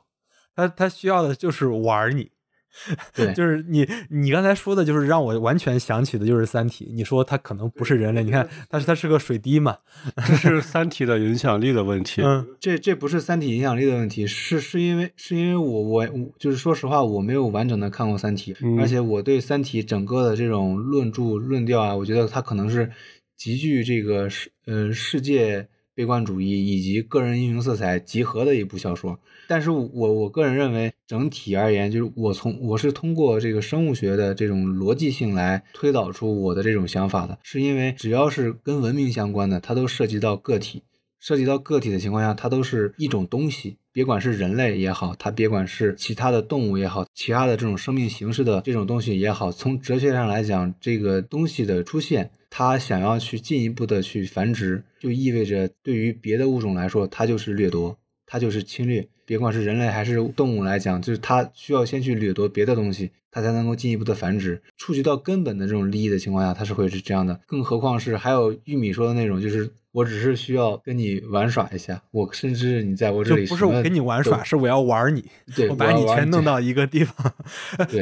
[0.55, 2.31] 他他需要的就是玩你。
[3.15, 6.85] 对，就是你，你刚才说的，就是让我完全想起的，就是《三体》。
[6.93, 9.77] 你说它可能不是人类，你看， 但是它是个水滴嘛，
[10.15, 12.21] 这是《三体》的影响力的问题。
[12.25, 16.07] 嗯，这这不是《三体》影响力的问题，是是因为是因为我我
[16.37, 22.91] 就是说实话，我没有完整的看过《三体》，而且我对《三体》整个的这种论著论调啊，我觉得它可能是
[23.37, 25.67] 极具这个世呃世界。
[25.95, 40.83] 悲观主义以及个人英雄色彩集合的一部小说，但是我我个人认为，整体而言，就是我从我是通过这个生物学的这种逻辑性来推导出我的这种想法的，是因为只要是跟文明相关的，它都涉及到个体，
[41.25, 52.29] 涉及到个体的情况下，它都是一种东西，别管是人类也好，它别管是其他的动物也好，其他的这种生命形式的这种东西也好，从哲学上来讲，这个东西的出现。
[52.51, 59.07] 它想要去进一步的去繁殖，就意味着对于别的物种来说，它就是掠夺，它就是侵略。
[59.25, 64.61] 别管是人类还是动物来讲，就是它需要先去掠夺别的东西，它才能够进一步的繁殖。
[64.77, 67.39] 触及到根本的这种利益的情况下，它是会是这样的。
[67.47, 77.33] 更何况是还有玉米说的那种，就是我只是需要跟你玩耍一下，我甚至你在我这里不是我跟你玩耍，是我要玩你， 对我把你全弄 到一个地方，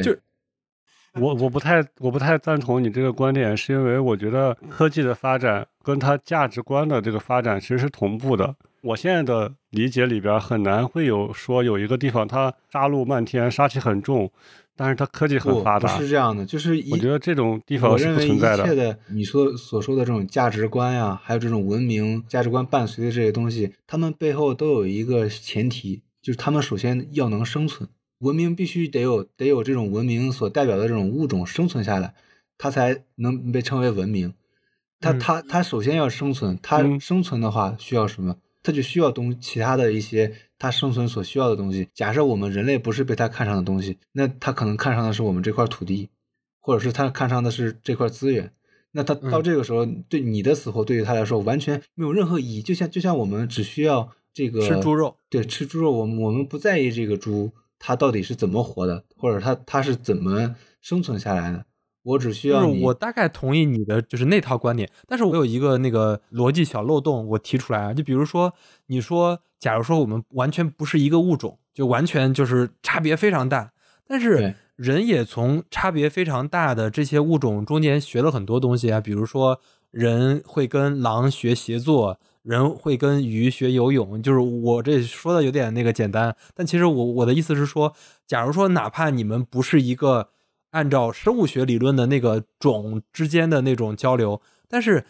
[0.02, 0.14] 就。
[1.14, 8.52] 我我不太我不太赞同你这个观点，是因为我觉得科技的发展跟它价值观的这个发展其实是同步的。
[8.84, 14.30] 我现在的理解里边很难会有说有一个地方它杀戮漫天，杀气很重，
[14.76, 15.96] 但是它科技很发达。
[15.96, 18.62] 不是这样的，就是我觉得这种地方是不存在的。
[18.62, 27.88] 一切的你说所说的这种价值观呀，还有这种文明价值观伴随的这些东西，他们背后都有一个前提，就是他们首先要能生存。
[28.18, 32.14] 文明必须得有得有这种文明所代表的这种物种生存下来，
[32.58, 34.34] 它才能被称为文明。
[35.00, 38.36] 它它它首先要生存，它生存的话需要什么？
[38.64, 41.88] 它就需要东其他的一些它生存所需要的东西。
[41.94, 46.08] 假设我们人类不是被它看上的东西，那它可能看上的是我们这块土地，
[46.58, 48.52] 或者是它看上的是这块资源。
[48.90, 52.62] 那它到这个时候，对你的死活对于它来说完全没有任何意义。
[52.62, 57.52] 就像就像我们只需要这个吃猪肉，对，吃猪肉，我们我们不在意这个猪。
[57.86, 61.66] 它到底是怎么活的，或者它它是怎么生存下来的？
[62.04, 62.80] 我只需要你。
[62.84, 68.52] 我大概同意你的就是那套观点，但是我有一个那个逻辑小漏洞，我提出来啊，就比如说
[68.86, 73.72] 你说，假如说我们完全不是一个物种，就完全就是差别非常大，
[74.06, 82.20] 但是人也从差别非常大的这些物种中间学了很多东西啊，比如说人会跟狼学协作。
[82.44, 87.94] 人会跟鱼学游泳，就是我这说的有点那个简单，但其实我我的意思是说，
[88.26, 90.28] 假如说哪怕你们不是一个
[90.74, 95.04] 按照生物学理论的那个种之间的那种交流，但是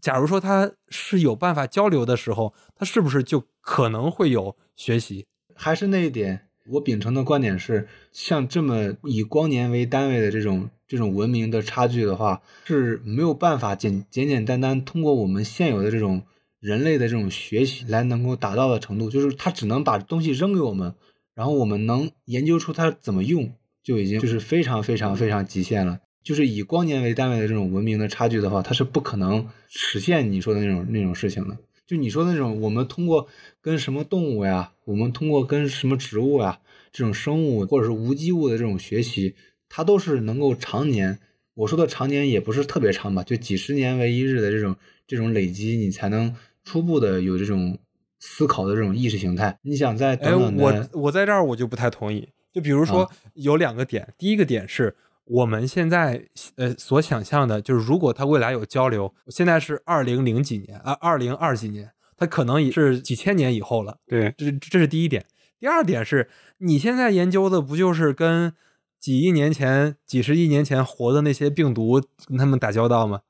[0.00, 5.26] 假如说它是有办法交流的时候，它是不是就可能会有学习？
[5.54, 16.22] 还是那一点，我秉承的观点是，像这么以光年为单位的这种这种文明的差距的话，是没有办法简简简单单通过我们现有的这种。
[16.58, 20.94] 人类的这种学习来能够达到的程度，就是他只能把东西扔给我们，
[21.34, 23.52] 然后我们能研究出它怎么用，
[23.86, 26.00] 就已经就是非常非常非常极限了。
[26.24, 31.56] 就是以光年为单位的这种文明的差距的话，它是不可能实现你说的那种那种事情的。
[31.86, 33.28] 就你说的那种，我们通过
[33.60, 36.58] 跟什么动物呀，我们通过跟什么植物呀
[36.90, 39.36] 这种生物或者是无机物的这种学习，
[39.68, 41.20] 它都是能够常年。
[41.54, 44.74] 我说的常年也不是特别长吧，就几十年为一日的这种
[45.06, 46.34] 这种累积，你才能。
[46.68, 47.78] 初步的有这种
[48.18, 52.28] 思考的这种意识形态，你想在哎，我我在这儿我就不太同意。
[52.56, 63.98] 就比如说有两个点，第一个点是我们现在呃所想象的，就是如果它未来有交流，现在是二零零几年啊，二零二几年，它可能也是几千年以后了。
[64.06, 65.26] 对，这这是第一点。
[65.60, 68.54] 第二点是你现在研究的不就是跟
[68.98, 73.20] 几亿年前、几十亿年前活的那些病毒跟他们打交道吗？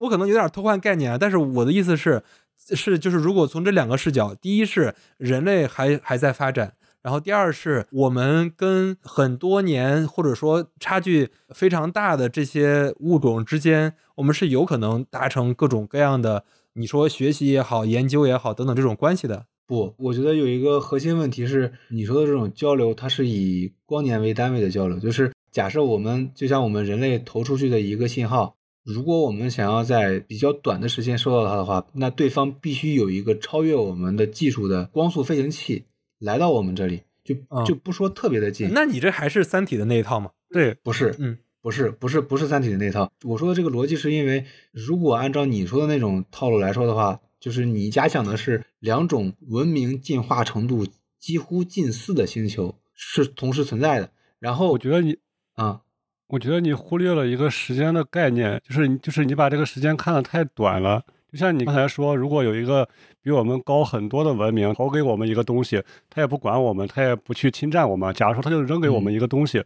[0.00, 2.22] 我可能有点偷换概念啊，但是我的意思是。
[2.56, 6.72] 是，就是如果从这两个视角，第一是人类还还在发展，
[7.04, 19.44] 然后第二是我们跟很多年或者说差距非常大的这些物种之间，我们是有可能达成各种各样的，你说学习也好，研究也好等等这种关系的。
[19.66, 24.98] 不，我觉得有一个核心问题是，你说的这种交流，它是以光年为单位的交流。
[24.98, 35.84] 就是假设我们就像我们人类投出去的一个信号，如果我们想要在比较短的时间收到它的话，那对方必须有一个超越我们的技术的光速飞行器
[36.24, 38.70] 来到我们这里，就就不说特别的近。
[38.72, 40.30] 那你这还是《三体》的那一套吗？
[40.50, 43.12] 对，不是，嗯，不是，不是，不是《三体》的那一套。
[43.22, 47.20] 我说的这个逻辑是因为，如果按照你说的那种套路来说的话。
[47.40, 50.86] 就是你假想的是两种文明进化程度
[51.20, 54.08] 几乎近似的星球是同时存在的，
[54.38, 55.18] 然后我觉得你
[55.52, 55.82] 啊，
[56.28, 61.04] 我觉得你忽略了一个时间的概念，就是就是你把这个时间看得太短了。
[61.34, 62.88] 就像你刚才说，如果有一个
[63.20, 68.14] 比我们高很多的文明投给我们一个东西，他也不管我们，他也不去侵占我们。
[68.14, 69.60] 假如说他就扔给我们一个东西，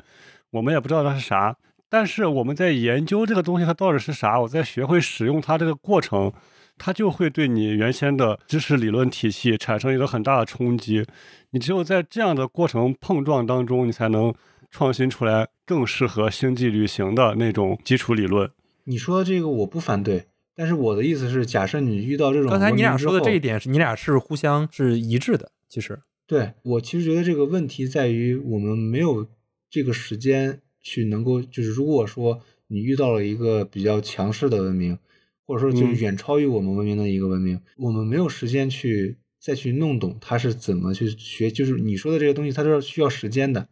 [0.50, 1.54] 我们也不知道它是啥，
[1.90, 6.32] 但是我们在研究这个东西它到底是啥，我在学会使用它这个过程。
[6.80, 11.04] 它就会对你原先的知识理论体系产生一个很大的冲击，
[11.50, 14.32] 你只有在这样的过程碰撞当中，你才能
[14.70, 18.48] 创新出来更适合星际旅行的那种基础理论。
[18.84, 20.28] 你说的这个我不反对，
[20.59, 25.96] 但是我的意思是，假设你遇到这种刚才你俩说的这一点是你俩是互相是一致的，其实
[26.26, 29.28] 对我其实觉得这个问题在于我们没有
[29.70, 34.98] 这个时间去能够就是如果说你遇到了一个比较强势的文明。
[35.46, 41.50] 或者说，就是远超于我们文明的一个文明，我们没有时间去再去弄懂它是怎么去学。
[41.50, 43.66] 就是你说的这个东西，它是需要时间的。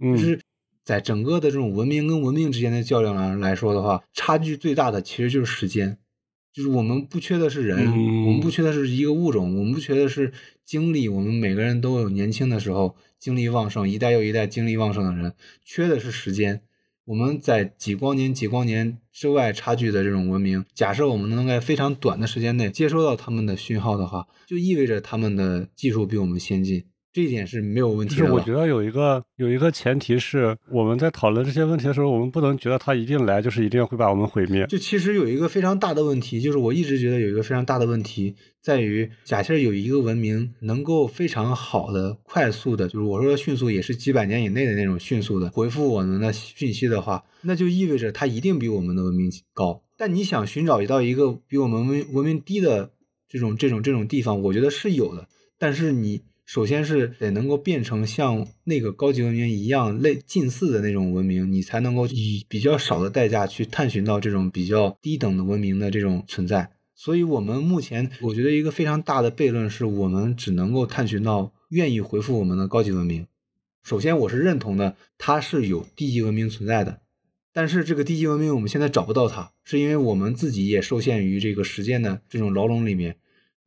[0.00, 0.40] 就是
[0.84, 5.98] 在整个的这种文明跟文明之间的较量来来说的话，差距最大的其实就是时间。
[6.58, 7.86] 就是我们不缺的是人，
[8.26, 10.32] 我们不缺的是一个物种，我们不缺的是
[10.64, 11.08] 精力。
[11.08, 15.34] 我们每个人都有年轻的时候，精力旺盛，一代又一代精力旺盛的人，
[15.64, 16.62] 缺的是时间。
[17.04, 26.86] 我们在几光年、几光年之外差距的这种文明，假设我们能在非常短的时间内接收到他们的讯号的话，就意味着他们的技术比我们先进。
[27.18, 28.24] 这一点是没有问题的。
[28.24, 34.64] 是我觉得有一个有一个前提是，我们在讨论这些问题的时候，我们不能觉得他一定来就是一定会把我们毁灭。
[34.68, 49.82] 就其实有一个非常大的问题，就是我一直觉得有一个非常大的问题在于，假设有一个文明能够非常好的、快速的，就是我说的迅速，也是几百年以内的那种迅速的回复我们的讯息的话，那就意味着它一定比我们的文明高。
[49.96, 52.92] 但你想寻找到一个比我们文文明低的
[53.28, 55.26] 这种这种这种地方，我觉得是有的，
[55.58, 56.27] 但是你。
[56.48, 66.70] 首先是得能够变成像那个高级文明一样类近似的那种文明，你才能够以比较少的代价去探寻到这种比较低等的文明的这种存在。
[66.94, 73.26] 所以，我们目前我觉得一个非常大的悖论是我们只能够探寻到愿意回复我们的高级文明。
[73.82, 77.02] 首先，我是认同的，它是有低级文明存在的，
[77.52, 83.18] 但是这个低级文明我们现在找不到它，是因为我们自己也受限于这个时间的这种牢笼里面。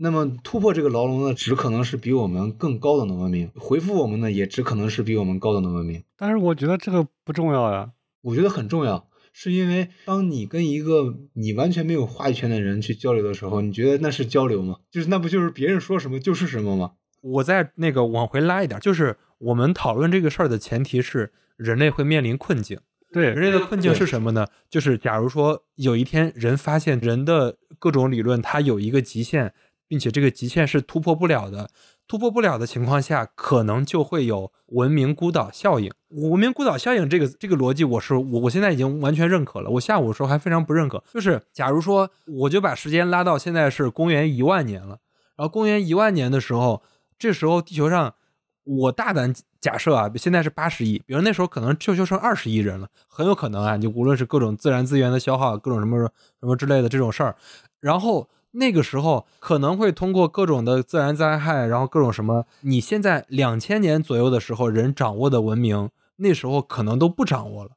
[0.04, 6.04] 那么突破这个牢笼呢，只可能是比我们更高等的文明；回复我们呢，也只可能是比我们高等的文明。
[6.18, 7.92] 但是我觉得这个不重要呀，
[8.24, 14.78] 我觉得很重要，是因为当你跟一个你完全没有话语权的人去交流的时候，你觉得那是交流吗？
[14.90, 16.94] 就是那不就是别人说什么就是什么吗？
[17.22, 22.80] 我再那个往回拉一点，就是我们讨论这个事儿的前提是人类会面临困境。
[23.14, 24.48] 对，人类的困境是什么呢？
[24.68, 29.54] 就是假如说有一天人发现人的各种理论它有一个极限。
[29.92, 31.70] 并且这个极限是突破不了的，
[32.08, 35.92] 突破不了的情况下，可能就会有文明孤岛效应。
[36.08, 39.70] 文明孤岛效应这个这个逻辑，我是我我现在已经完全认可了。
[39.70, 45.00] 我下午的时候还非常不认可，就是假如说我就把时间拉到现在是公元一万年了，
[45.36, 46.82] 然后公元一万年的时候，
[47.20, 48.16] 这时候地球上，
[48.64, 56.00] 我大胆假设啊，现在是八十亿，比如那时候可能就就剩二十亿人了，很有可能啊，你无论是各种自然资源的消耗，各种什么
[56.40, 57.36] 什么之类的这种事儿，
[57.82, 58.30] 然后。
[58.52, 67.72] 那个时候可能会通过各种的自然灾害，然后各种什么，你现在两千年左右的时候人掌握的文明，那时候可能都不掌握了。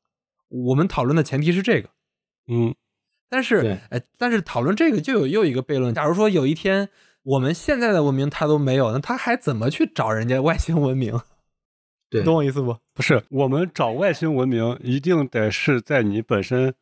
[0.49, 1.91] 我们讨论的前提是这个，
[2.49, 2.75] 嗯，
[3.29, 5.95] 但是哎，但是讨论这个就有又一个悖论。
[5.95, 6.89] 假如说有一天
[7.23, 11.21] 我们现在的文明它都没有，那他还怎么去找人家外星文明？
[12.11, 12.77] 对，懂我意思不？
[12.93, 16.75] 不是，我们找外星文明一定得是在你本身，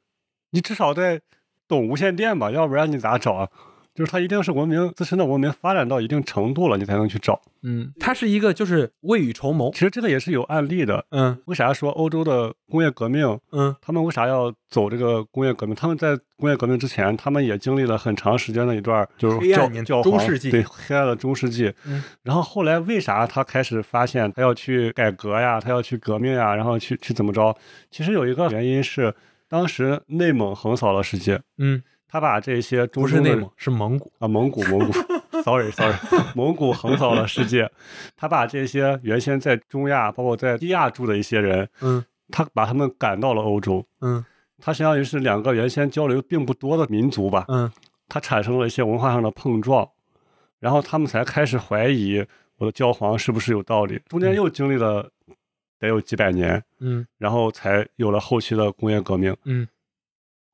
[0.50, 1.20] 你至少得
[1.68, 3.48] 懂无线电吧，要不然你咋找啊？
[3.94, 7.40] 就是它一定是文明自身的文明发展到一定程度了，你才能去找。
[7.62, 9.80] 嗯，它是一个就是未雨绸缪其。
[9.80, 11.04] 实这个也是有案例的。
[11.10, 15.74] 嗯为啥说欧洲的工业革命，嗯他们为啥要走这个工业革命？
[15.74, 21.72] 他们在工业革命之前，他们也经历了很长时间的一段就是教黑暗年教皇中世纪对黑暗的中世纪。
[21.84, 27.54] 嗯然后后来为啥他开始发现他要去改革呀，他要去革命呀，然后去去怎么着？
[27.90, 29.14] 其实有一个原因是，
[29.48, 31.82] 当时内蒙横扫了世界，嗯，
[32.12, 34.12] 他把这些中不是内蒙，是蒙古。
[34.18, 34.92] 啊，蒙古，蒙古，
[35.42, 35.96] sorry sorry，
[36.36, 37.70] 蒙古横扫了世界，
[38.14, 44.22] 他把这些原先在中亚，包括在西亚住的一些人，嗯他把他们赶到了欧洲，嗯。
[44.60, 47.72] 他相当于是两个原先交流并不多的民族吧，嗯。
[48.08, 49.88] 他产生了一些文化上的碰撞，
[50.60, 52.22] 然后他们才开始怀疑
[52.58, 55.10] 我的教皇是不是有道理，中间又经历了
[55.78, 59.66] 得有几百年，嗯然后才有了后期的工业革命，嗯，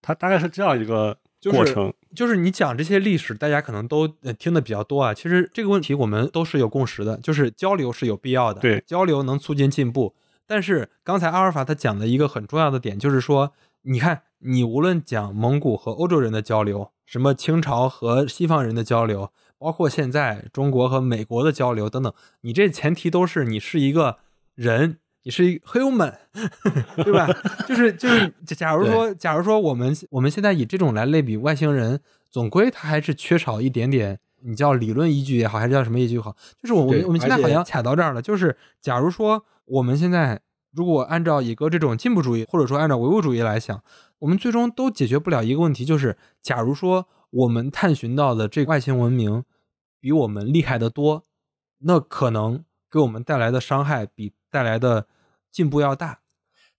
[0.01, 5.15] 它大概是这样一个就是过程，就是你讲这些历史，大家可能都呃听的比较多啊。
[5.15, 10.15] 其实这个问题我们都是有共识的，就是交流是有必要的，对交流能促进进步。
[10.47, 24.19] 但是刚才阿尔法他讲的一个很重要的点，就是说，你看，你无论讲蒙古和欧洲人的交流，什么清朝和西方人的交流，包括现在中国和美国的交流等等，你这前提都是你是一个
[24.55, 26.15] 人，你是 human，
[27.05, 27.29] 对吧？
[27.67, 32.01] 就是就是，假如说，假如说我们我们现在以这种来类比外星人，
[32.31, 40.41] 总归他还是缺少一点点，你叫理论依据也好，还是叫什么依据也好，就是我们我们现在好像踩到这儿了，就是假如说我们现在
[40.73, 43.83] 如果按照一个这种进步主义，或者说按照唯物主义来想，
[44.21, 49.45] 我们最终都解决不了一个问题，就是假如说我们探寻到的这个外星文明
[50.01, 51.25] 比我们厉害得多，
[51.81, 55.07] 那可能给我们带来的伤害比带来的
[55.51, 56.21] 进步要大。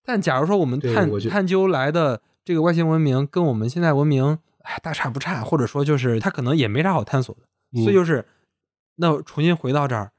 [0.03, 7.41] 但假如说我们探我探究来的这个外星文明跟我们现在文明哎大差不差，或者说就是它可能也没啥好探索的，
[7.73, 8.25] 嗯所以就是
[8.95, 10.11] 那重新回到这儿，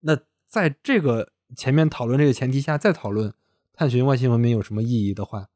[0.00, 3.32] 那在这个前面讨论这个前提下再讨论
[3.72, 5.46] 探寻外星文明有什么意义的话，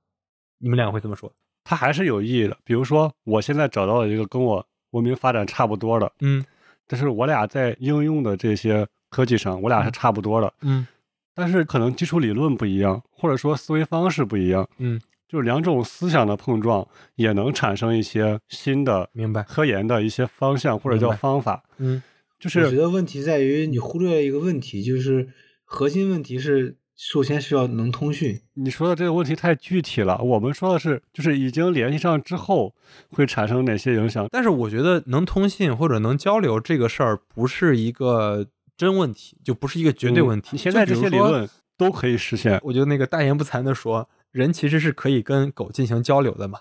[0.58, 1.32] 你们两个会怎么说？
[1.64, 2.56] 它还是有意义的。
[2.64, 6.44] 比如说，我现在找到了一个跟我文明发展差不多的，嗯
[6.86, 10.86] 但是我俩在应用的这些科技上，我俩是差不多的，嗯
[11.34, 14.98] 但是可能基础理论不一样，或者说思维方式不一样，嗯，
[15.28, 19.42] 就是两种思想的碰撞，也能产生一些新的明白。
[19.42, 21.62] 科研的一些方向或者叫方法。
[21.78, 22.02] 嗯
[22.40, 25.28] 就是我觉得问题在于你忽略了一个问题，就是
[25.64, 28.40] 核心问题是，首先是要能通讯。
[28.54, 32.74] 你说的这个问题太具体了，我们说的是，就是已经联系上之后
[33.10, 34.26] 会产生哪些影响。
[34.28, 38.44] 但是我觉得能通信或者能交流这个事儿不是一个
[38.76, 40.56] 真问题，就不是一个绝对问题。
[40.56, 42.60] 嗯现在这些理论都可以实现。
[42.64, 46.60] 我觉得那个大言不惭的说，人其实是可以跟狗进行交流的嘛，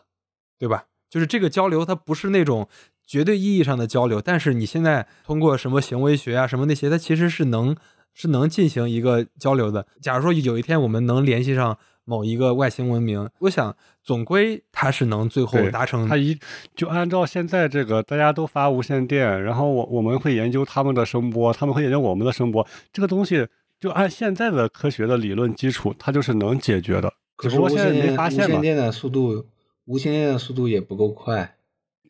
[0.58, 0.86] 对吧？
[1.10, 2.70] 就是这个交流，它不是那种
[3.06, 7.76] 绝对意义上的交流，但是你现在通过什么行为学啊，什么那些，它其实是能
[8.14, 9.86] 是能进行一个交流的。
[10.02, 16.38] 假如说有一天我们能联系上某一个外星文明，我想总归它是能最后达成它一
[16.76, 23.48] 就按照现在这个，大家都发无线电，然后我我们会研究他们的声波，他们会研究我们的声波，这个东西
[23.80, 27.14] 就按现在的科学的理论基础，它就是能解决的。
[27.36, 28.46] 可是只不过现在无线电没发现嘛。
[28.46, 29.46] 无线电的速度，
[29.86, 31.56] 无线电的速度也不够快。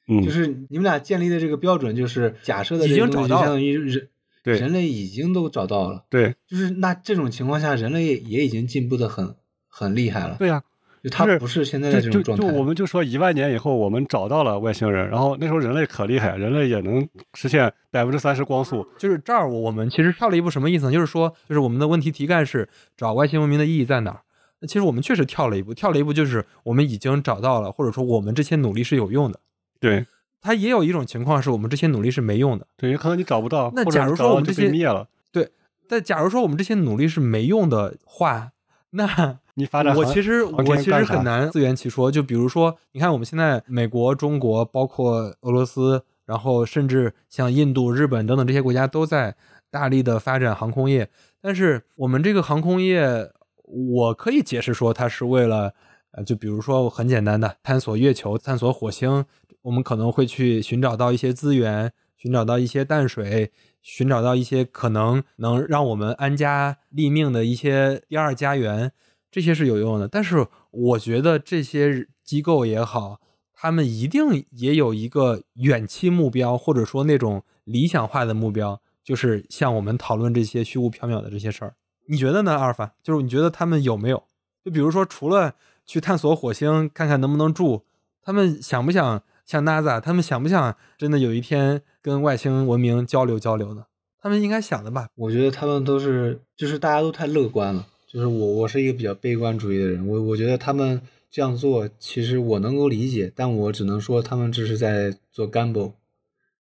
[0.08, 4.10] 嗯，就是你们俩建立的这个标准，就是假设的已这个东西，经找到相当于人
[4.44, 6.06] 对人类已经都找到了。
[6.10, 9.36] 对就是那这种情况下，人类也已经进步的很
[9.72, 10.36] 很厉害了。
[10.38, 10.62] 对呀、
[11.02, 12.48] 就他就是不是现在的这种状态。
[12.48, 18.86] 就我们就说一万年以后，我们找到了外星人，然后那时候人类可厉害，人类也能实现百分之三十光速。
[19.00, 20.92] 就是这儿，我们其实跳了一步，什么意思呢？
[20.92, 24.22] 就是说，就是我们的问题题干是找外星文明的意义在哪儿？
[24.60, 29.40] 那其实我们确实跳了一步，跳了一步就是我们已经找到了，或者说我们这些努力是有用的。
[29.80, 30.06] 对
[30.40, 32.68] 它也有一种情况是我们这些努力是没用的。
[32.78, 35.50] 对，有可能你找不到，那或者假如说我们这些被灭了，对
[35.88, 38.52] 但假如说我们这些努力是没用的话，
[38.92, 42.12] 那 你发展我其实我其实很难自圆其说。
[42.12, 49.36] 就比如说，你看我们现在美国、中国，包括俄罗斯，然后甚至像印度、日本等等这些国家都在
[49.70, 51.10] 大力的发展航空业，
[51.42, 53.32] 但是我们这个航空业，
[53.64, 55.74] 我可以解释说它是为了，
[56.12, 59.26] 呃，就比如说很简单的探索月球、探索火星，
[59.62, 63.52] 我们可能会去寻找到一些资源，寻找到一些淡水，
[63.82, 68.92] 寻找到一些可能能让我们安家立命的一些第二家园，
[69.32, 70.08] 这些是有用的。
[70.08, 73.20] 但是我觉得这些机构也好，
[73.54, 81.76] 他们一定也有一个远期目标，或者说那种理想化的目标，就是像我们讨论这些虚无缥缈的这些事儿。
[82.08, 82.94] 你觉得呢，阿尔法？
[83.02, 84.24] 就是你觉得他们有没有？
[84.64, 85.56] 就比如说，除了
[85.86, 87.86] 去探索火星看看能不能住，
[88.22, 93.86] 他们想不想像 NASA，他们想不想真的有一天跟外星文明交流交流呢？
[94.20, 95.08] 他们应该想的吧？
[95.16, 97.88] 我觉得他们都是，就是大家都太乐观了。
[98.08, 100.06] 就是我，我是一个比较悲观主义的人。
[100.06, 105.94] 我我觉得他们这样做，其实我能够理解，但我只能说他们这是在做 gamble，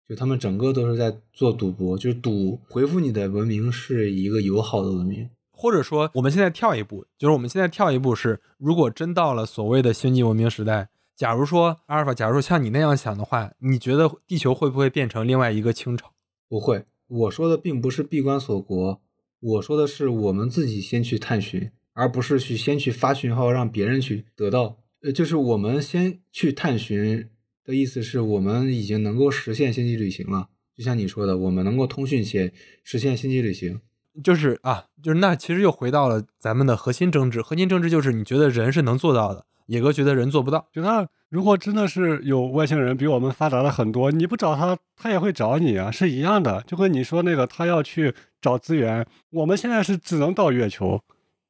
[0.08, 5.30] 就他们整个都是在做赌博，就是赌回复你的文明是一个友好的文明。
[5.52, 10.90] 或者说，我们现在跳一步，就是我们现在跳一步是，如果真到了所谓的星际文明时代，
[11.22, 16.14] 假如说阿尔法，假如说像你那样想的话，你觉得地球会不会变成另外一个清朝？
[16.50, 16.86] 不会。
[17.08, 19.00] 我说的并不是闭关锁国，
[19.40, 24.80] 我说的是我们自己先去探寻，而不是去先去发讯号让别人去得到。
[25.04, 27.30] 呃，就是我们先去探寻
[27.64, 30.50] 的意思是我们已经能够实现星际旅行了。
[30.76, 32.52] 就像你说的，我们能够通讯且
[32.84, 33.80] 实现星际旅行，
[34.24, 37.44] 就是啊，就是那其实又回到了咱们的核心争执。
[37.44, 39.46] 核心争执就是你觉得人是能做到的。
[39.68, 46.62] 野哥觉得人做不到，就他如果真的是有外星人比我们发达了很多，你不找他，他也会找你啊，是一样的。
[46.68, 51.02] 就跟你说那个，他要去找资源，我们现在是只能到月球，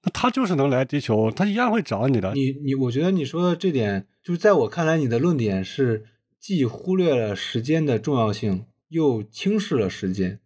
[0.03, 2.33] 那他就是能来地球，他一样会找你的。
[2.33, 6.05] 你你，我觉得你说的这点，就是在我看来，你的论点是
[6.39, 10.40] 既忽略了时间的重要性，又轻视了时间。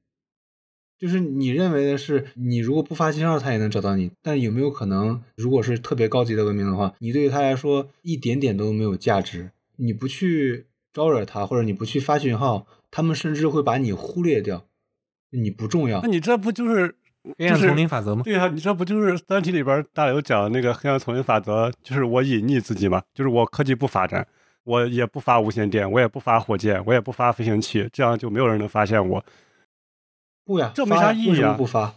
[0.97, 4.11] 就是你认为的是，你如果不发信号，他也能找到你。
[4.21, 9.51] 但有没有可能，如果是特别高级的文明的话，你对于他来说一点点都没有价值？
[9.77, 14.65] 你不去招惹他，或者你不去发讯号，他们甚至会把你忽略掉，
[15.31, 15.99] 你不重要。
[16.01, 16.95] 那你这不就是
[17.37, 18.21] 黑暗丛林法则吗？
[18.23, 21.69] 对啊，你这不就是《三体》里边大刘讲那个黑暗丛林法则？
[21.83, 24.25] 就是我隐匿自己嘛，就是我科技不发展，
[24.63, 29.25] 我也不发无线电，我也不发火箭，我也不发飞行器，这样就没有人能发现我。
[30.45, 31.53] 不呀，这没啥意义啊！
[31.57, 31.95] 不发，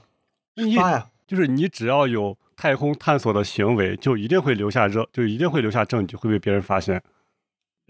[0.76, 1.10] 发呀！
[1.26, 7.02] 就是你只要有太空探索的行为，就一定会留下热，就一定会留下证据，会被别人发现。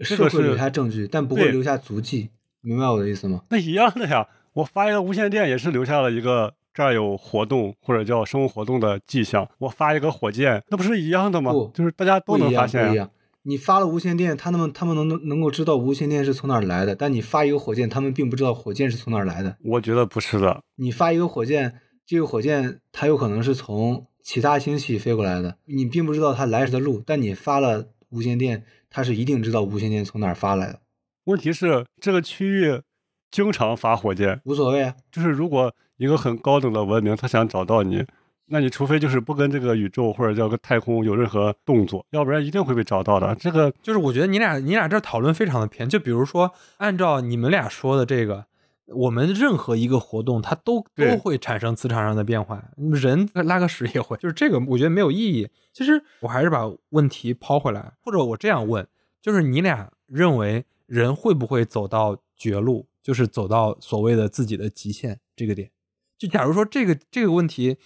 [0.01, 2.29] 是会留下证据，但不会留下足迹。
[2.61, 3.43] 明白我的意思吗？
[3.49, 9.47] 那一样的呀，我发一个无线电也是留下了一个这儿有活动或者叫生物活动的迹象。
[9.59, 11.51] 我发一个火箭，那不是一样的吗？
[11.73, 13.09] 就是大家都能发现。
[13.49, 19.57] 你发了无线电，他们他们能能能够知道无线电是从哪儿来的，但你发一个火箭，他们并不知道火箭是从哪儿来的。
[19.63, 20.61] 我觉得不是的。
[20.75, 30.81] 你发一个火箭，这个火箭它有可能是从其他星系飞过来的，你并不知道它来时的路，但你发了无线电，它是一定知道无线电从哪儿发来的。
[31.23, 32.79] 问题是这个区域
[33.31, 34.93] 经常发火箭，无所谓啊。
[35.11, 38.05] 就是如果一个很高等的文明，他想找到你。
[38.51, 43.35] 那你除非就是不跟这个宇宙或者叫个太空有任何动作，要不然一定会被找到的。
[43.35, 45.87] 这个就是我觉得你俩你俩这讨论非常的偏。
[45.87, 48.45] 就比如说，按照你们俩说的这个，
[48.87, 54.17] 我们任何一个活动它都都会产生磁场上的变化，人拉个屎也会。
[54.17, 55.47] 就是这个，我觉得没有意义。
[55.71, 58.87] 其实我还是把问题抛回来，或者我这样问，
[59.21, 65.69] 就是你俩认为人会不会走到绝路，就是走到所谓的自己的极限这个点？
[66.17, 67.77] 就假如说这个这个问题。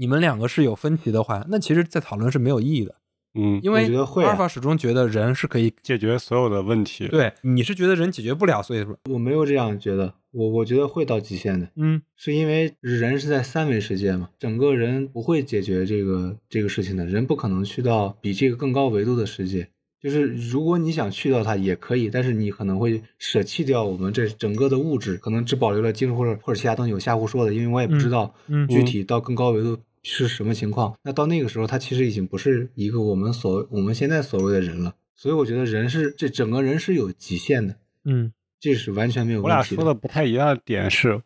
[0.00, 2.94] 你们两个是有分歧的话，那其实，在讨论是没有意义的。
[3.34, 3.84] 嗯，因为
[4.24, 7.06] 阿尔法始终觉得人是可以解决所有的问题。
[7.06, 10.14] 对，你是觉得人解决不了，所以说我没有这样觉得。
[10.32, 11.68] 我我觉得会到极限的。
[11.76, 19.68] 嗯，是因为人是在三维世界嘛，整个人不会解决这个这个事情的，人不可能去到比这个更高维度的世界。
[20.02, 26.94] 就是如果你想去到它也可以，但是你可能会舍弃掉我们这整个的物质，可能只保留了精神或者或者其他东西。
[26.94, 28.34] 我瞎胡说的，因为我也不知道
[28.70, 29.78] 具体到更高维度。
[30.02, 30.96] 是什么情况？
[31.02, 34.94] 那到那个时候，他其实已经不是一个我们所我们现在所谓的人了。
[35.14, 37.76] 所以我觉得人是这整个人是有极限的。
[38.04, 39.50] 嗯，这是完全没有问题。
[39.50, 41.22] 我俩说的不太一样的点是，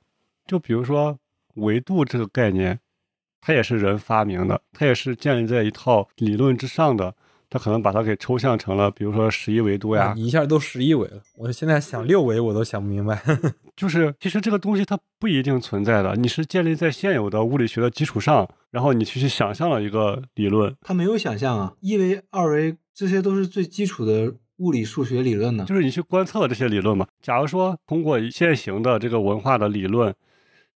[0.46, 1.18] 就比如说
[1.54, 2.80] 维度这个概念，
[3.40, 7.14] 它也是人发明的，它也是建立在一套理论之上的。
[7.54, 11.22] 他可能把它给抽象成了，比如说十一维度呀，一下都十一维了。
[11.36, 13.22] 我现在想六维，我都想不明白。
[13.76, 20.74] 就是其实这个东西它不一定存在的，你是建立在现有的物理学的基础上，然后你去去想象了一个理论。
[20.80, 25.64] 它没有想象啊，一维、二维这些都是最基础的物理数学理论呢。
[25.64, 27.06] 就是你去观测这些理论嘛。
[27.22, 30.12] 假如说通过现行的这个文化的理论，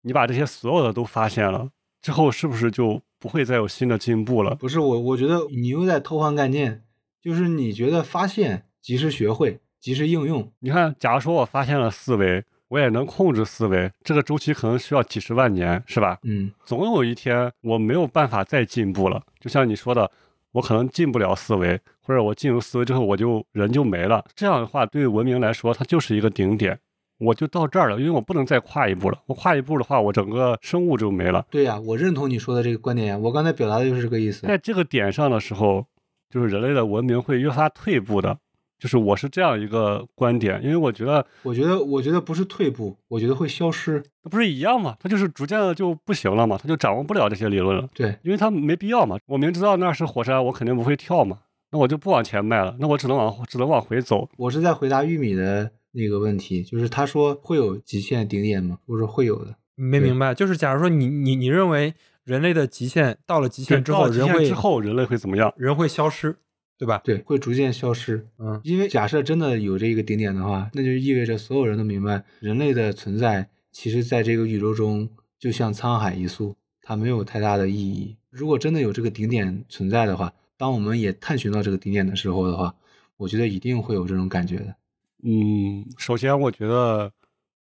[0.03, 1.69] 你把这些所有的都发现了
[2.01, 3.03] 之后，是不是就？
[3.19, 4.55] 不会再有新的进步了。
[4.55, 6.83] 不是我，我觉得你又在偷换概念。
[7.21, 10.51] 就是你觉得发现及时学会，及时应用。
[10.61, 16.19] 你看，假如说我发现了思维，我也能控制思维，这个周期可能需要几十万年，是吧？
[16.23, 16.51] 嗯。
[16.65, 19.21] 总有一天我没有办法再进步了。
[19.41, 20.11] 就像你说的，
[20.53, 24.25] 我可能进不了思维，或者我进入思维之后，我就人就没了。
[24.35, 26.79] 这样的话，对文明来说，它就是一个顶点。
[27.19, 29.19] 我就到这儿了，因为我不能再跨一步了。
[29.27, 31.45] 我跨一步的话，我整个生物就没了。
[31.51, 33.19] 对呀，我认同你说的这个观点呀。
[33.19, 34.47] 我刚才表达的就是这个意思。
[34.47, 35.85] 在这个点上的时候，
[36.31, 38.39] 就是人类的文明会越发退步的。
[38.79, 44.01] 就是我是这样一个观点，因为我觉得我觉得，我觉得不是退步，我觉得会消失。
[44.23, 44.95] 那不是一样吗？
[45.01, 47.89] 它就是逐渐的就不行了嘛，它就掌握不了这些理论了。
[47.93, 49.17] 对，因为它没必要嘛。
[49.27, 51.39] 我明知道那是火山，我肯定不会跳嘛，
[51.73, 54.29] 那我就不往前迈了，那我只能往只能往回走。
[54.37, 58.79] 我是在回答玉米的那个问题，就是他说会有极限顶点吗？
[58.87, 59.57] 我说会有的。
[59.75, 65.55] 没明白，就是假如说你你你认为人类的极限到了极限之后，人会之后人类会怎么样？
[65.57, 66.37] 人会消失，
[66.77, 67.01] 对吧？
[67.05, 68.27] 对，会逐渐消失。
[68.39, 75.09] 嗯，因为假设真的有这个顶点的话，那就意味着所有人都明白，人类的存在其实在这个宇宙中
[75.39, 78.17] 就像沧海一粟，它没有太大的意义。
[78.31, 82.75] 如果真的有这个顶点存在的话，当我们也探寻到这个顶点的时候的话，
[83.17, 84.75] 我觉得一定会有这种感觉的。
[85.23, 87.13] 嗯，首先我觉得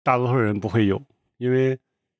[0.04, 1.02] 大多数人不会有，
[1.38, 1.78] 因为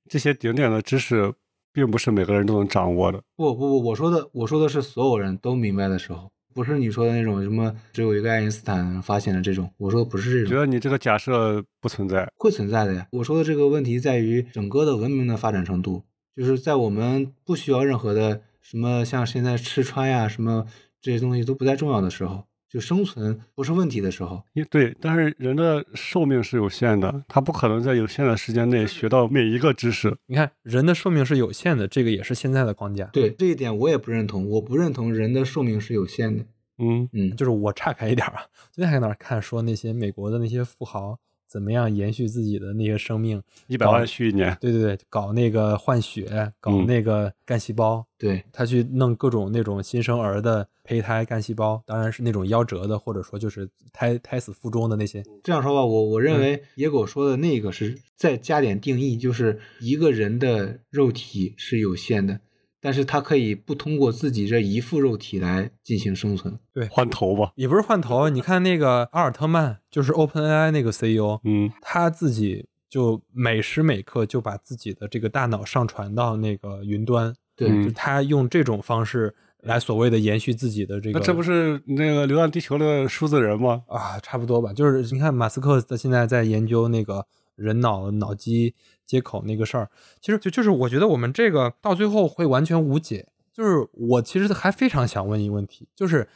[0.10, 1.34] 这些顶点的知识
[1.72, 3.22] 并不是每个人都能掌握的。
[3.36, 9.72] 不不不，我说的我说的是所有人都明白的时候，不是你说的那种什么只有一个爱因斯坦发现的这种。
[9.78, 12.28] 我说的不是这种，觉得你这个假设不存在。
[12.38, 13.08] 会存在的呀。
[13.12, 16.04] 我说的这个问题在于整个的文明的发展程度，
[16.36, 20.66] 就是在我们不需要任何的什么像现在吃穿呀什么
[21.00, 22.46] 这些东西都不再重要的时候，
[22.78, 24.44] 就生存不是问题的时候。
[24.54, 30.16] 因对，但是人的寿命是有限的，他不可能在有限的时间内学到每一个知识。
[30.28, 33.06] 你看人的寿命是有限的，这个也是现在的框架。
[33.06, 36.46] 对这一点我也不认同，我不认同人的寿命是有限的。
[36.78, 41.18] 嗯，嗯，就是我岔开一点啊， 昨天还在那儿看说那些美国的那些富豪
[41.48, 44.56] 怎么样延续自己的那些生命，一百万续一年。
[44.60, 55.24] 对对对，搞那个换血，搞嗯那个干细胞，对他去弄各种那种新生儿的胚胎干细胞，当然是那种夭折的，或者说就是胎胎死腹中的那些。
[55.44, 62.40] 这样说吧，我我认为野狗说的那个是再加点定义，就是一个人的肉体是有限的，
[62.80, 66.58] 但是他可以不通过自己这一副肉体来进行生存。
[66.74, 67.52] 对换头吧。
[67.56, 81.20] 也不是换头，你看那个阿尔特曼，就是 OpenAI 那个 CEO，嗯他自己就每时每刻就把自己的这个大脑上传到那个云端，对，嗯就他用这种方式来所谓的延续自己的这个。
[81.20, 83.84] 那这不是那个《流浪地球》的数字人吗？
[83.88, 84.72] 啊，差不多吧。
[84.72, 87.26] 就是你看，马斯克他现在在研究那个
[87.58, 88.74] 人脑脑机
[89.06, 89.90] 接口那个事儿，
[90.22, 93.28] 其实就就是我觉得我们这个到最后会完全无解。
[93.52, 96.30] 就是我其实还非常想问一个问题，就是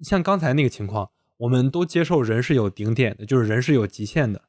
[0.00, 4.42] 像刚才那个情况，我们都接受人是有顶点的，就是人是有极限的，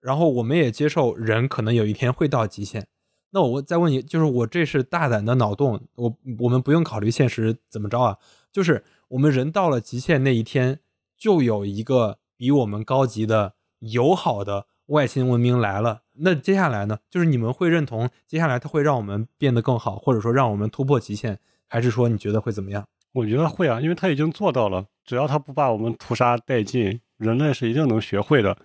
[0.00, 2.86] 然后我们也接受人可能有一天会到极限。
[3.30, 8.18] 那我再问你，就是我这是大胆的脑洞，我我们不用考虑现实怎么着啊，
[8.52, 10.78] 就是我们人到了极限那一天，
[11.16, 16.02] 就有一个比我们高级的友好的外星文明来了。
[16.14, 16.98] 那接下来呢？
[17.10, 22.86] 就是你们会认同接下来它会让我们变得更好，或者说让我们突破极限，还是说你觉得会怎么样？
[23.12, 24.86] 我觉得会啊，因为他已经做到了。
[25.04, 28.56] 只要他不把我们屠杀殆尽，人类是一定能学会的。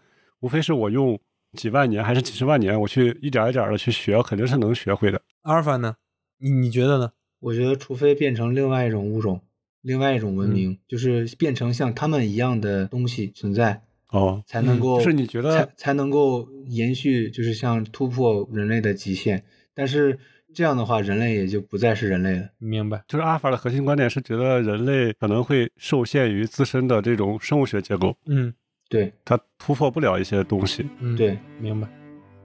[0.42, 1.20] 无非是我用
[1.54, 5.22] 几万年还是几十万年，我去一点一点的去学，肯定是能学会的。
[5.44, 5.96] 阿尔法呢？
[6.40, 7.12] 你你觉得呢？
[7.40, 9.42] 我觉得除非变成另外一种物种，
[9.82, 19.44] 另外一种文明，就是变成像他们一样的东西存在，哦，才能够、就是你觉得才才能够延续，就是像突破人类的极限。
[19.74, 20.18] 但是
[20.54, 22.50] 这样的话，人类也就不再是人类了。
[22.58, 23.04] 明白？
[23.08, 28.54] 就是阿尔法的核心观点是觉得人类可能会受限于自身的这种生物学结构，嗯
[28.90, 30.88] 对它突破不了一些东西。
[31.00, 31.88] 嗯，对，明白。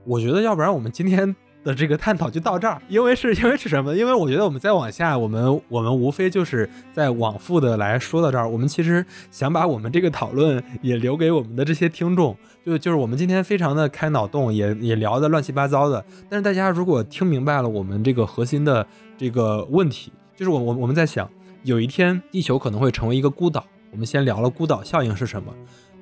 [0.05, 1.33] 我觉得要不然我们今天
[1.63, 3.95] 的这个探讨就到这儿，因为是因为是什么？
[3.95, 8.49] 因为我觉得我们再往下，我们我们无非就是在往复的来说到这儿。
[8.49, 12.35] 我们其实想把我们这个讨论也留给我们的这些听众，
[12.65, 16.03] 就就是我们今天非常的开脑洞，也也聊的乱七八糟的。
[16.29, 18.85] 但是大家如果听明白了我们这个核心的
[19.17, 21.29] 这个问题，就是我我我们在想，
[21.63, 23.65] 有一天地球可能会成为一个孤岛。
[23.91, 25.53] 我们先聊了孤岛效应是什么。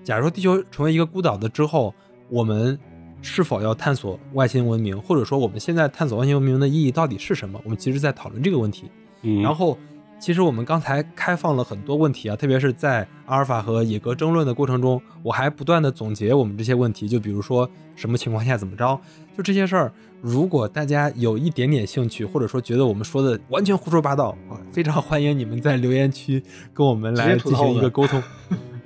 [0.03, 1.93] 假如地球成为一个孤岛的之后，
[2.29, 2.79] 我们
[3.21, 7.59] 是否要探索外星文明，或者说我们现在探索外星文明的意义到底是什么？
[7.63, 8.89] 我们其实在讨论这个问题。
[9.21, 9.77] 嗯，然后，
[10.19, 18.99] 其实我们刚才开放了很多问题啊，特别是在阿尔法和野格争论的过程中，我还不断的总结我们这些问题，就比如说什么情况下怎么着，
[19.37, 19.91] 就这些事儿。
[20.21, 26.43] 如果大家有一点点兴趣，或者说觉得我们说的完全胡说八道，啊非常欢迎你们在留言区
[26.73, 28.21] 跟我们来进行一个沟通。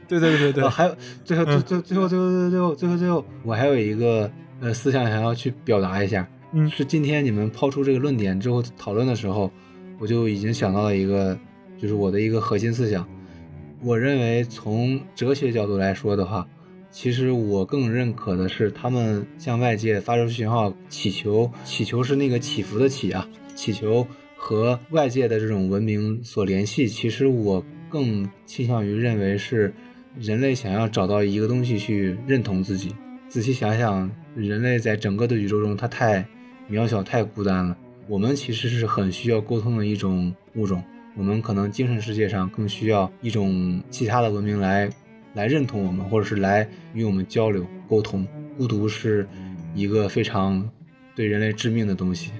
[0.07, 4.29] 对对对对对啊，，还有最后最最最后最后最后最后最后，我还有一个
[4.59, 9.51] 呃思想想要去表达一下，嗯是今天你们抛出这个论点之后讨论的时候，
[9.99, 11.37] 我就已经想到了一个，
[11.77, 13.07] 就是我的一个核心思想。
[13.81, 16.47] 我认为从哲学角度来说的话，
[16.89, 26.87] 其实我更认可的是他们向外界发出信号，祈求，祈求是那个祈福的祈啊，祈求和外界的这种文明所联系。
[26.87, 29.71] 其实我更倾向于认为是，
[30.19, 32.95] 人类想要找到一个东西去认同自己。
[33.27, 36.25] 仔细想想，人类在整个的宇宙中，它太
[36.69, 37.75] 渺小、太孤单了。
[38.07, 40.81] 我们其实是很需要沟通的一种物种。
[41.17, 44.89] 我们可能精神世界上更需要一种其他的文明来
[45.33, 48.27] 来认同我们，或者是来与我们交流沟通。
[48.57, 49.27] 孤独是
[49.73, 50.69] 一个非常
[51.15, 52.31] 对人类致命的东西。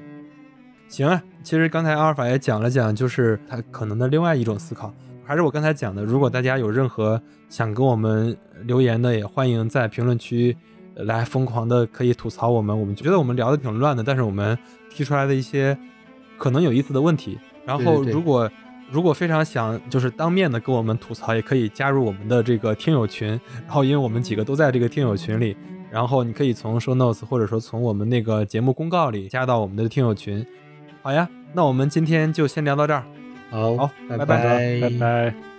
[0.88, 4.94] 行啊，其实刚才阿尔法也讲了讲，就是他可能的另外一种思考。
[5.26, 7.20] 还是我刚才讲的，如果大家有任何
[7.50, 10.56] 想跟我们留言的，也欢迎在评论区
[10.94, 12.80] 来疯狂的可以吐槽我们。
[12.80, 14.58] 我们觉得我们聊的挺乱的，但是我们
[14.90, 15.76] 提出来的一些
[16.38, 17.40] 可能有意思的问题。
[17.66, 18.50] 然后如果
[18.92, 23.30] 如果非常想就是当面的跟我们吐槽，也可以加入我们的这个听友群。
[23.64, 25.58] 然后因为我们几个都在这个听友群里，
[25.90, 30.46] 然后你可以从 show notes 或者说从我们那个节目公告里加到我们的听友群。
[31.02, 33.04] 好呀，那我们今天就先聊到这儿。
[33.50, 35.55] 好，好，拜拜拜拜。